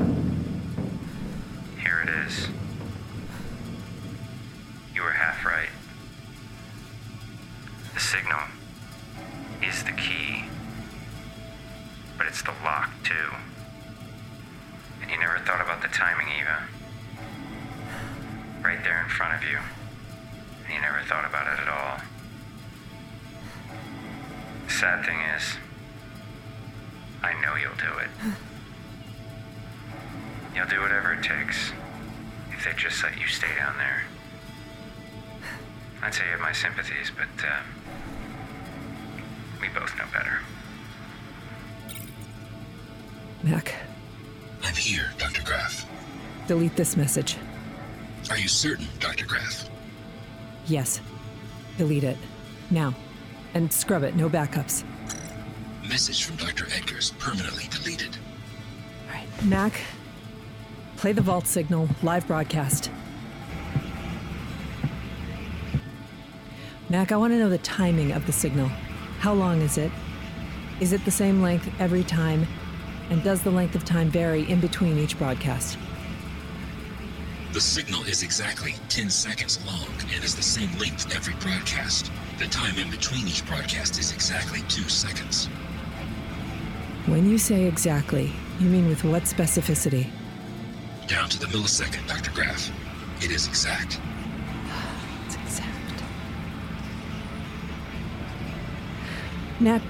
sympathies, 36.61 37.11
but 37.17 37.45
uh, 37.45 37.61
we 39.59 39.67
both 39.69 39.97
know 39.97 40.05
better. 40.13 40.39
Mac, 43.43 43.73
I'm 44.63 44.75
here, 44.75 45.05
Dr. 45.17 45.43
Graff. 45.43 45.87
delete 46.47 46.75
this 46.75 46.95
message. 46.95 47.37
Are 48.29 48.37
you 48.37 48.47
certain, 48.47 48.87
Dr. 48.99 49.25
Graff? 49.25 49.67
Yes. 50.67 51.01
Delete 51.79 52.03
it. 52.03 52.17
Now. 52.69 52.93
And 53.55 53.73
scrub 53.73 54.03
it, 54.03 54.15
no 54.15 54.29
backups. 54.29 54.83
Message 55.89 56.23
from 56.25 56.35
Dr. 56.37 56.65
Edgars 56.65 57.17
permanently 57.17 57.65
deleted. 57.71 58.15
All 59.09 59.15
right. 59.15 59.27
Mac, 59.45 59.81
play 60.97 61.11
the 61.11 61.21
vault 61.21 61.47
signal, 61.47 61.89
live 62.03 62.27
broadcast. 62.27 62.91
Mac, 66.91 67.13
I 67.13 67.15
want 67.15 67.31
to 67.31 67.39
know 67.39 67.47
the 67.47 67.57
timing 67.59 68.11
of 68.11 68.25
the 68.25 68.33
signal. 68.33 68.67
How 69.19 69.31
long 69.31 69.61
is 69.61 69.77
it? 69.77 69.89
Is 70.81 70.91
it 70.91 71.05
the 71.05 71.11
same 71.11 71.41
length 71.41 71.69
every 71.79 72.03
time? 72.03 72.45
And 73.09 73.23
does 73.23 73.41
the 73.43 73.49
length 73.49 73.75
of 73.75 73.85
time 73.85 74.09
vary 74.09 74.43
in 74.49 74.59
between 74.59 74.97
each 74.97 75.17
broadcast? 75.17 75.77
The 77.53 77.61
signal 77.61 78.03
is 78.03 78.23
exactly 78.23 78.73
10 78.89 79.09
seconds 79.09 79.65
long 79.65 79.87
and 80.13 80.21
is 80.21 80.35
the 80.35 80.43
same 80.43 80.69
length 80.79 81.15
every 81.15 81.33
broadcast. 81.35 82.11
The 82.39 82.47
time 82.47 82.77
in 82.77 82.91
between 82.91 83.25
each 83.25 83.47
broadcast 83.47 83.97
is 83.97 84.11
exactly 84.11 84.59
2 84.67 84.89
seconds. 84.89 85.45
When 87.05 87.29
you 87.29 87.37
say 87.37 87.67
exactly, 87.67 88.33
you 88.59 88.67
mean 88.67 88.89
with 88.89 89.05
what 89.05 89.23
specificity? 89.23 90.09
Down 91.07 91.29
to 91.29 91.39
the 91.39 91.45
millisecond, 91.45 92.05
Dr. 92.09 92.31
Graff. 92.31 92.69
It 93.23 93.31
is 93.31 93.47
exact. 93.47 94.01
Nat, 99.61 99.83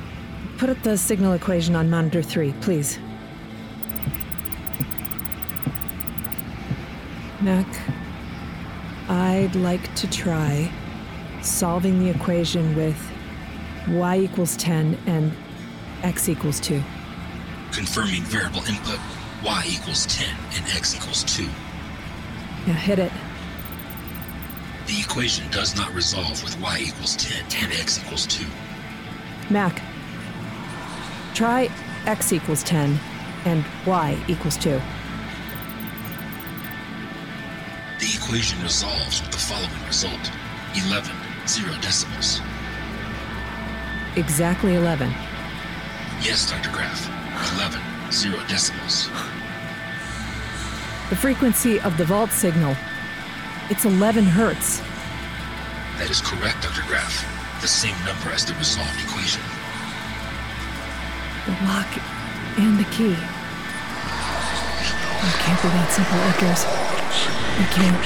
put 0.58 0.70
up 0.70 0.82
the 0.84 0.98
signal 0.98 1.32
equation 1.32 1.78
on 1.78 1.90
monitor 1.90 2.22
3, 2.22 2.52
please. 2.60 3.00
Mac, 7.40 7.66
I'd 9.08 9.56
like 9.56 9.96
to 9.96 10.10
try 10.10 10.70
solving 11.42 12.00
the 12.04 12.10
equation 12.10 12.76
with 12.76 12.98
y 13.88 14.20
equals 14.20 14.58
10 14.58 14.98
and 15.06 15.32
x 16.04 16.28
equals 16.28 16.60
2. 16.60 16.84
Confirming 17.72 18.24
variable 18.24 18.64
input 18.66 19.00
y 19.42 19.64
equals 19.70 20.06
10 20.08 20.28
and 20.54 20.66
x 20.76 20.98
equals 20.98 21.24
2. 21.24 21.48
Now 22.68 22.74
hit 22.74 23.00
it. 23.00 23.12
The 24.88 25.00
equation 25.00 25.50
does 25.50 25.78
not 25.78 25.94
resolve 25.96 26.44
with 26.44 26.60
y 26.60 26.80
equals 26.88 27.16
10 27.16 27.64
and 27.64 27.72
x 27.72 28.00
equals 28.04 28.28
2. 28.28 28.46
Mac, 29.52 29.82
try 31.34 31.70
x 32.06 32.32
equals 32.32 32.64
10 32.64 32.98
and 33.46 33.66
y 33.86 34.18
equals 34.28 34.58
2. 34.58 34.70
The 38.00 38.16
equation 38.16 38.62
resolves 38.64 39.22
with 39.22 39.32
the 39.32 39.38
following 39.38 39.86
result 39.86 40.32
11 40.88 41.12
zero 41.48 41.74
decimals. 41.82 42.40
Exactly 44.16 44.76
11. 44.76 45.10
Yes, 46.22 46.50
Dr. 46.50 46.72
Graff. 46.72 47.10
11 47.56 47.82
zero 48.12 48.38
decimals. 48.48 49.10
The 51.10 51.16
frequency 51.16 51.80
of 51.82 51.98
the 51.98 52.06
vault 52.06 52.32
signal. 52.32 52.76
It's 53.70 53.86
11 53.86 54.24
hertz. 54.24 54.80
That 55.98 56.10
is 56.10 56.22
correct, 56.22 56.64
Dr. 56.64 56.84
Graff. 56.88 57.31
The 57.62 57.68
same 57.68 57.96
number 58.06 58.32
as 58.32 58.44
the 58.44 58.56
resolved 58.56 59.00
equation. 59.04 59.44
The 61.46 61.52
lock 61.68 61.88
and 62.58 62.80
the 62.80 62.86
key. 62.86 63.16
It 65.24 65.36
can't 65.44 65.62
be 65.62 65.68
that 65.70 65.92
simple, 65.92 66.18
Edgars. 66.32 66.66
It 67.62 67.70
can't. 67.78 68.06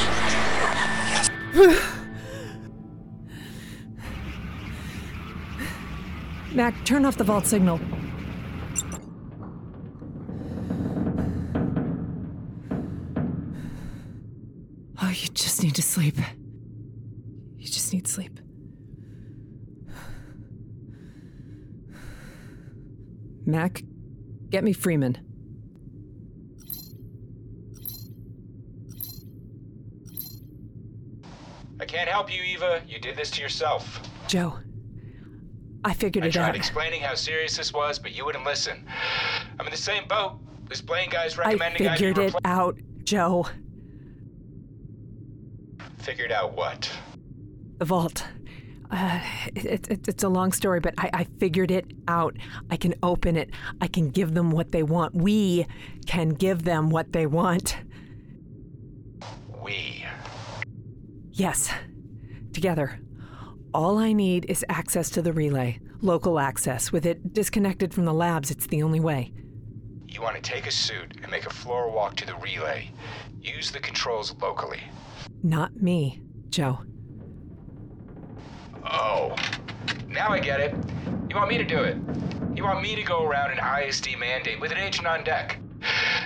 Mac, 6.53 6.73
turn 6.83 7.05
off 7.05 7.15
the 7.15 7.23
vault 7.23 7.45
signal. 7.45 7.79
Mac, 23.45 23.83
get 24.49 24.63
me 24.63 24.73
Freeman. 24.73 25.17
I 31.79 31.85
can't 31.85 32.09
help 32.09 32.33
you, 32.33 32.41
Eva. 32.41 32.81
You 32.87 32.99
did 32.99 33.15
this 33.17 33.29
to 33.31 33.41
yourself. 33.41 33.99
Joe, 34.27 34.57
I 35.83 35.93
figured 35.93 36.23
I 36.23 36.27
it 36.27 36.33
tried 36.33 36.49
out. 36.49 36.55
explaining 36.55 37.01
how 37.01 37.15
serious 37.15 37.57
this 37.57 37.73
was, 37.73 37.99
but 37.99 38.15
you 38.15 38.25
wouldn't 38.25 38.45
listen. 38.45 38.85
I'm 39.59 39.65
in 39.65 39.71
the 39.71 39.77
same 39.77 40.07
boat. 40.07 40.39
This 40.69 40.81
Blaine 40.81 41.09
guy's 41.09 41.37
recommending 41.37 41.87
I 41.87 41.87
recommending 41.87 41.87
I, 41.87 41.95
figured 41.95 42.17
it 42.17 42.33
repla- 42.33 42.39
out, 42.45 42.77
Joe. 43.03 43.47
Figured 45.99 46.31
out 46.31 46.55
what? 46.55 46.89
The 47.77 47.85
vault. 47.85 48.25
Uh, 48.95 49.19
it, 49.55 49.89
it, 49.89 50.07
it's 50.07 50.23
a 50.23 50.29
long 50.29 50.51
story, 50.51 50.79
but 50.79 50.93
I, 50.97 51.09
I 51.13 51.23
figured 51.39 51.69
it 51.69 51.85
out. 52.07 52.35
I 52.71 52.77
can 52.77 52.95
open 53.03 53.35
it. 53.35 53.49
I 53.81 53.87
can 53.87 54.09
give 54.09 54.33
them 54.33 54.51
what 54.51 54.71
they 54.71 54.83
want. 54.83 55.13
We 55.15 55.67
can 56.07 56.29
give 56.29 56.63
them 56.63 56.89
what 56.89 57.11
they 57.11 57.27
want. 57.27 57.77
We. 59.63 60.05
Yes, 61.31 61.69
together. 62.53 62.99
All 63.73 63.97
I 63.97 64.13
need 64.13 64.45
is 64.45 64.63
access 64.69 65.09
to 65.11 65.21
the 65.21 65.33
relay, 65.33 65.79
local 66.01 66.39
access. 66.39 66.93
With 66.93 67.05
it 67.05 67.33
disconnected 67.33 67.93
from 67.93 68.05
the 68.05 68.13
labs, 68.13 68.49
it's 68.49 68.67
the 68.67 68.81
only 68.83 69.01
way. 69.01 69.33
you 70.07 70.21
want 70.21 70.37
to 70.37 70.41
take 70.41 70.65
a 70.65 70.71
suit 70.71 71.17
and 71.21 71.29
make 71.29 71.45
a 71.45 71.49
floor 71.49 71.91
walk 71.91 72.15
to 72.15 72.25
the 72.25 72.35
relay. 72.35 72.89
Use 73.41 73.71
the 73.71 73.79
controls 73.79 74.33
locally. 74.41 74.79
Not 75.43 75.75
me, 75.81 76.21
Joe. 76.49 76.79
Oh, 78.85 79.35
now 80.07 80.29
I 80.29 80.39
get 80.39 80.59
it. 80.59 80.73
You 81.29 81.35
want 81.35 81.49
me 81.49 81.57
to 81.57 81.63
do 81.63 81.79
it. 81.79 81.97
You 82.55 82.63
want 82.63 82.81
me 82.81 82.95
to 82.95 83.03
go 83.03 83.25
around 83.25 83.51
an 83.51 83.59
ISD 83.83 84.17
mandate 84.19 84.59
with 84.61 84.71
an 84.71 84.77
agent 84.77 85.07
on 85.07 85.23
deck. 85.23 85.59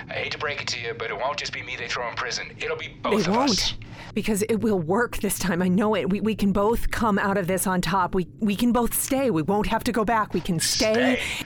I 0.08 0.12
hate 0.14 0.32
to 0.32 0.38
break 0.38 0.60
it 0.62 0.68
to 0.68 0.80
you, 0.80 0.94
but 0.94 1.10
it 1.10 1.16
won't 1.18 1.36
just 1.38 1.52
be 1.52 1.62
me 1.62 1.76
they 1.76 1.88
throw 1.88 2.08
in 2.08 2.14
prison. 2.14 2.46
It'll 2.58 2.76
be 2.76 2.88
both 3.02 3.24
They 3.24 3.30
of 3.30 3.36
won't. 3.36 3.50
us. 3.50 3.74
Because 4.14 4.42
it 4.42 4.56
will 4.60 4.78
work 4.78 5.18
this 5.18 5.38
time. 5.38 5.62
I 5.62 5.68
know 5.68 5.94
it. 5.94 6.08
We, 6.10 6.20
we 6.20 6.34
can 6.34 6.52
both 6.52 6.90
come 6.90 7.18
out 7.18 7.36
of 7.36 7.46
this 7.46 7.66
on 7.66 7.80
top. 7.80 8.14
We 8.14 8.26
we 8.40 8.56
can 8.56 8.72
both 8.72 8.92
stay. 8.94 9.30
We 9.30 9.42
won't 9.42 9.66
have 9.68 9.84
to 9.84 9.92
go 9.92 10.04
back. 10.04 10.34
We 10.34 10.40
can 10.40 10.58
stay. 10.58 10.92
Stay. 11.20 11.44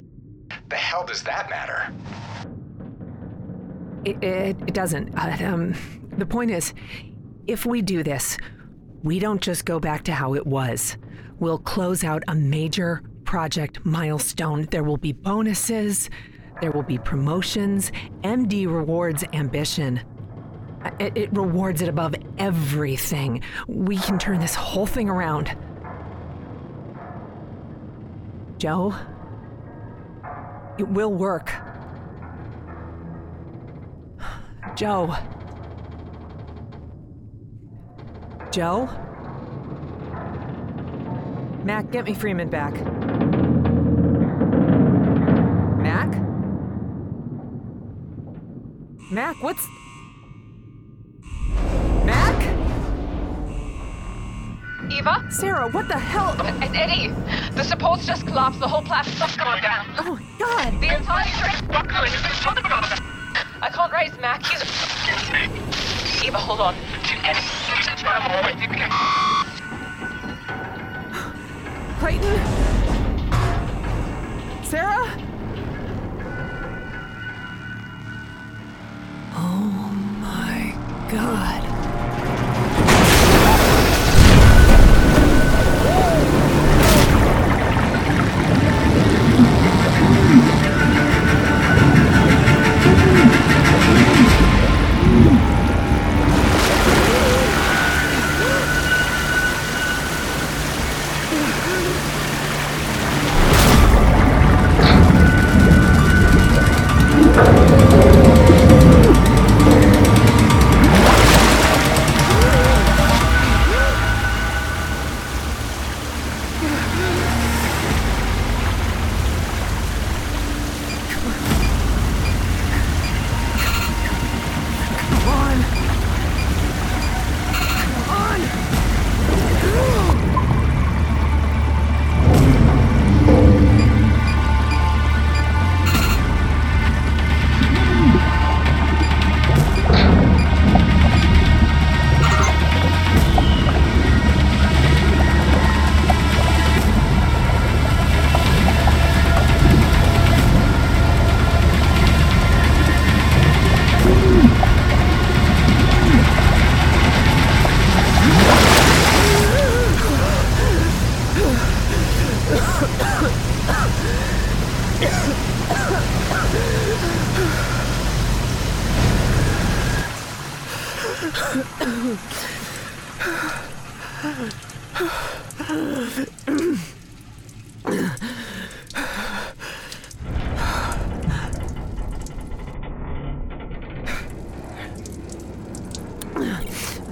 The 0.69 0.77
hell 0.77 1.05
does 1.05 1.23
that 1.25 1.51
matter? 1.51 1.93
It, 4.05 4.23
it, 4.23 4.57
it 4.67 4.75
doesn't. 4.75 5.15
Uh, 5.17 5.37
um, 5.47 5.75
the 6.17 6.27
point 6.27 6.51
is, 6.51 6.73
if 7.47 7.67
we 7.67 7.83
do 7.83 8.03
this, 8.03 8.39
we 9.05 9.19
don't 9.19 9.43
just 9.43 9.67
go 9.67 9.79
back 9.79 10.03
to 10.05 10.13
how 10.13 10.35
it 10.35 10.47
was. 10.47 10.97
We'll 11.39 11.59
close 11.59 12.03
out 12.03 12.25
a 12.27 12.35
major 12.35 13.03
project 13.25 13.85
milestone. 13.85 14.67
There 14.71 14.83
will 14.83 14.97
be 14.97 15.13
bonuses, 15.13 16.09
there 16.63 16.73
will 16.73 16.83
be 16.83 16.97
promotions. 16.97 17.93
MD 18.23 18.67
rewards 18.67 19.23
ambition. 19.35 20.01
It, 20.99 21.17
it 21.17 21.33
rewards 21.37 21.83
it 21.83 21.89
above 21.89 22.15
everything. 22.39 23.43
We 23.69 23.99
can 23.99 24.19
turn 24.19 24.41
this 24.41 24.55
whole 24.55 24.87
thing 24.87 25.11
around. 25.11 25.55
Joe, 28.57 28.95
it 30.79 30.89
will 30.89 31.13
work. 31.13 31.53
Joe. 34.77 35.15
Joe? 38.55 38.89
Mac, 41.65 41.91
get 41.91 42.05
me 42.05 42.15
Freeman 42.15 42.49
back. 42.49 42.73
Mac? 45.83 46.09
Mac, 49.11 49.43
what's. 49.43 49.67
Mac? 52.05 52.37
Eva? 54.89 55.27
Sarah, 55.33 55.69
what 55.71 55.89
the 55.89 55.99
hell? 55.99 56.37
Uh, 56.39 56.57
and 56.63 56.77
Eddie. 56.77 57.09
The 57.57 57.65
supports 57.65 58.07
just 58.07 58.25
collapsed. 58.25 58.61
The 58.61 58.69
whole 58.69 58.83
platform's 58.83 59.37
gone 59.37 59.63
down. 59.63 59.87
Oh 59.99 60.15
my 60.15 60.23
god! 60.39 60.81
The 60.81 60.95
entire 60.95 61.27
buckling. 61.67 62.13
I 63.61 63.69
can't 63.73 63.93
raise 63.93 64.17
Mac. 64.21 64.47
He's. 64.47 65.74
Eva, 66.25 66.39
hold 66.39 66.61
on. 66.61 66.75
Clayton? 72.01 72.64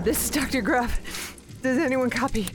This 0.05 0.25
is 0.25 0.31
Dr. 0.31 0.63
Graff. 0.63 1.01
Does 1.63 1.79
anyone 1.79 2.11
copy? 2.11 2.49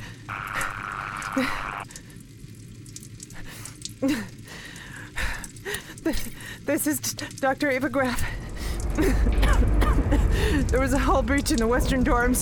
This, 6.67 6.85
is 6.85 6.99
Dr. 6.99 7.71
Eva 7.71 7.87
Graff. 7.87 8.21
there 10.67 10.81
was 10.81 10.91
a 10.91 10.97
hull 10.97 11.23
breach 11.23 11.49
in 11.49 11.55
the 11.55 11.65
western 11.65 12.03
dorms. 12.03 12.41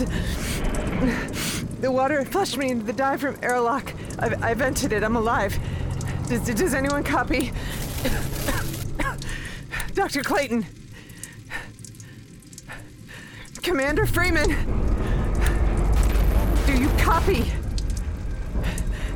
The 1.80 1.92
water 1.92 2.26
flushed 2.26 2.58
me 2.58 2.72
into 2.72 2.84
the 2.84 2.94
diaphragm 2.94 3.38
airlock. 3.44 3.94
I, 4.18 4.50
I 4.50 4.54
vented 4.56 4.94
it. 4.94 5.04
I'm 5.04 5.16
alive. 5.16 5.60
Does, 6.28 6.42
does 6.42 6.74
anyone 6.74 7.04
copy? 7.04 7.52
Dr. 9.94 10.24
Clayton. 10.24 10.66
Commander 13.62 14.08
Freeman. 14.08 14.50
Do 16.66 16.74
you 16.76 16.90
copy? 16.98 17.52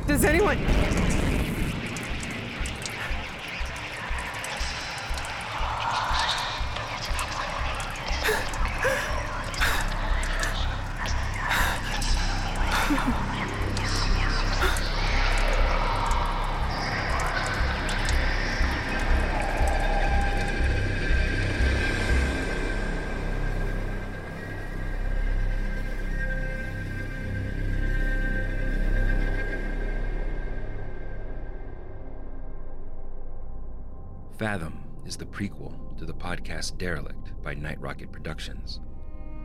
Does 0.06 0.24
anyone. 0.24 0.58
The 35.20 35.26
prequel 35.26 35.74
to 35.98 36.06
the 36.06 36.14
podcast 36.14 36.78
Derelict 36.78 37.34
by 37.42 37.52
Night 37.52 37.78
Rocket 37.78 38.10
Productions. 38.10 38.80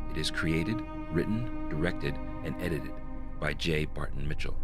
It 0.09 0.17
is 0.17 0.31
created, 0.31 0.81
written, 1.11 1.67
directed, 1.67 2.15
and 2.45 2.55
edited 2.61 2.93
by 3.41 3.53
J. 3.55 3.83
Barton 3.83 4.25
Mitchell, 4.25 4.57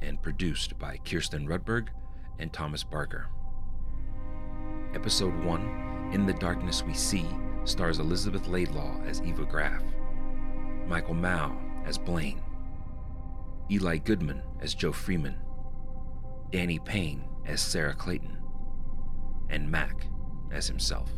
and 0.00 0.22
produced 0.22 0.78
by 0.78 0.96
Kirsten 0.98 1.48
Rudberg 1.48 1.88
and 2.38 2.52
Thomas 2.52 2.84
Barker. 2.84 3.26
Episode 4.94 5.34
1 5.42 6.10
In 6.12 6.24
the 6.24 6.34
Darkness 6.34 6.84
We 6.84 6.94
See 6.94 7.26
stars 7.64 7.98
Elizabeth 7.98 8.46
Laidlaw 8.46 9.02
as 9.02 9.20
Eva 9.22 9.44
Graff, 9.44 9.82
Michael 10.86 11.14
Mao 11.14 11.60
as 11.84 11.98
Blaine, 11.98 12.40
Eli 13.72 13.96
Goodman 13.96 14.42
as 14.60 14.72
Joe 14.72 14.92
Freeman, 14.92 15.36
Danny 16.52 16.78
Payne 16.78 17.24
as 17.44 17.60
Sarah 17.60 17.92
Clayton, 17.92 18.38
and 19.50 19.68
Mac 19.68 20.06
as 20.52 20.66
himself. 20.66 21.10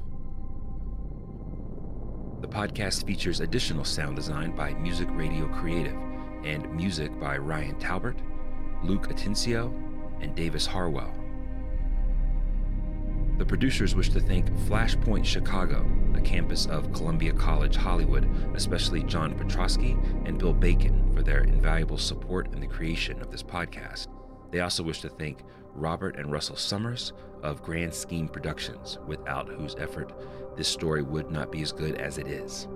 The 2.41 2.49
podcast 2.49 3.07
features 3.07 3.41
additional 3.41 3.85
sound 3.85 4.17
design 4.17 4.57
by 4.57 4.73
Music 4.75 5.09
Radio 5.13 5.47
Creative 5.49 5.97
and 6.45 6.71
music 6.75 7.19
by 7.21 7.37
Ryan 7.37 7.79
Talbert, 7.79 8.19
Luke 8.83 9.09
Atencio, 9.09 9.73
and 10.23 10.35
Davis 10.35 10.67
Harwell. 10.67 11.13
The 13.37 13.47
producers 13.47 13.95
wish 13.95 14.11
to 14.11 14.21
thank 14.21 14.51
Flashpoint 14.69 15.25
Chicago, 15.25 15.91
a 16.15 16.21
campus 16.21 16.67
of 16.67 16.93
Columbia 16.93 17.33
College 17.33 17.77
Hollywood, 17.77 18.29
especially 18.55 19.03
John 19.03 19.35
Petrosky 19.35 19.99
and 20.27 20.39
Bill 20.39 20.53
Bacon 20.53 21.15
for 21.15 21.23
their 21.23 21.45
invaluable 21.45 21.97
support 21.97 22.53
in 22.53 22.61
the 22.61 22.67
creation 22.67 23.21
of 23.23 23.31
this 23.31 23.43
podcast. 23.43 24.09
They 24.51 24.61
also 24.61 24.83
wish 24.83 25.01
to 25.01 25.09
thank 25.09 25.43
Robert 25.75 26.17
and 26.17 26.31
Russell 26.31 26.57
Summers 26.57 27.13
of 27.43 27.63
Grand 27.63 27.95
Scheme 27.95 28.29
Productions, 28.29 28.99
without 29.07 29.49
whose 29.49 29.75
effort 29.77 30.13
this 30.57 30.69
story 30.69 31.03
would 31.03 31.31
not 31.31 31.51
be 31.51 31.63
as 31.63 31.73
good 31.73 31.95
as 31.97 32.19
it 32.19 32.27
is. 32.27 32.69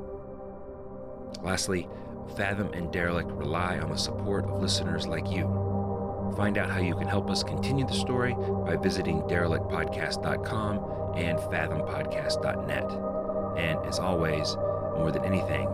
Lastly, 1.43 1.89
Fathom 2.37 2.73
and 2.73 2.93
Derelict 2.93 3.31
rely 3.31 3.79
on 3.79 3.91
the 3.91 3.97
support 3.97 4.47
of 4.47 4.61
listeners 4.61 5.07
like 5.07 5.31
you. 5.31 5.45
Find 6.37 6.59
out 6.59 6.71
how 6.71 6.81
you 6.81 6.97
can 6.97 7.07
help 7.07 7.31
us 7.31 7.43
continue 7.43 7.87
the 7.87 7.93
story 7.93 8.35
by 8.35 8.77
visiting 8.77 9.21
derelictpodcast.com 9.23 11.17
and 11.17 11.39
fathompodcast.net. 11.39 12.91
And 13.57 13.79
as 13.87 13.99
always, 13.99 14.57
more 14.97 15.12
than 15.12 15.25
anything, 15.25 15.69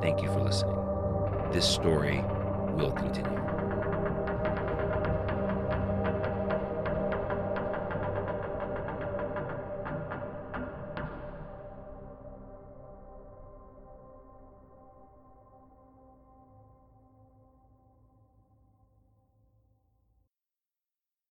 thank 0.00 0.22
you 0.22 0.28
for 0.28 0.40
listening. 0.40 0.76
This 1.52 1.68
story 1.68 2.22
will 2.76 2.92
continue. 2.92 3.47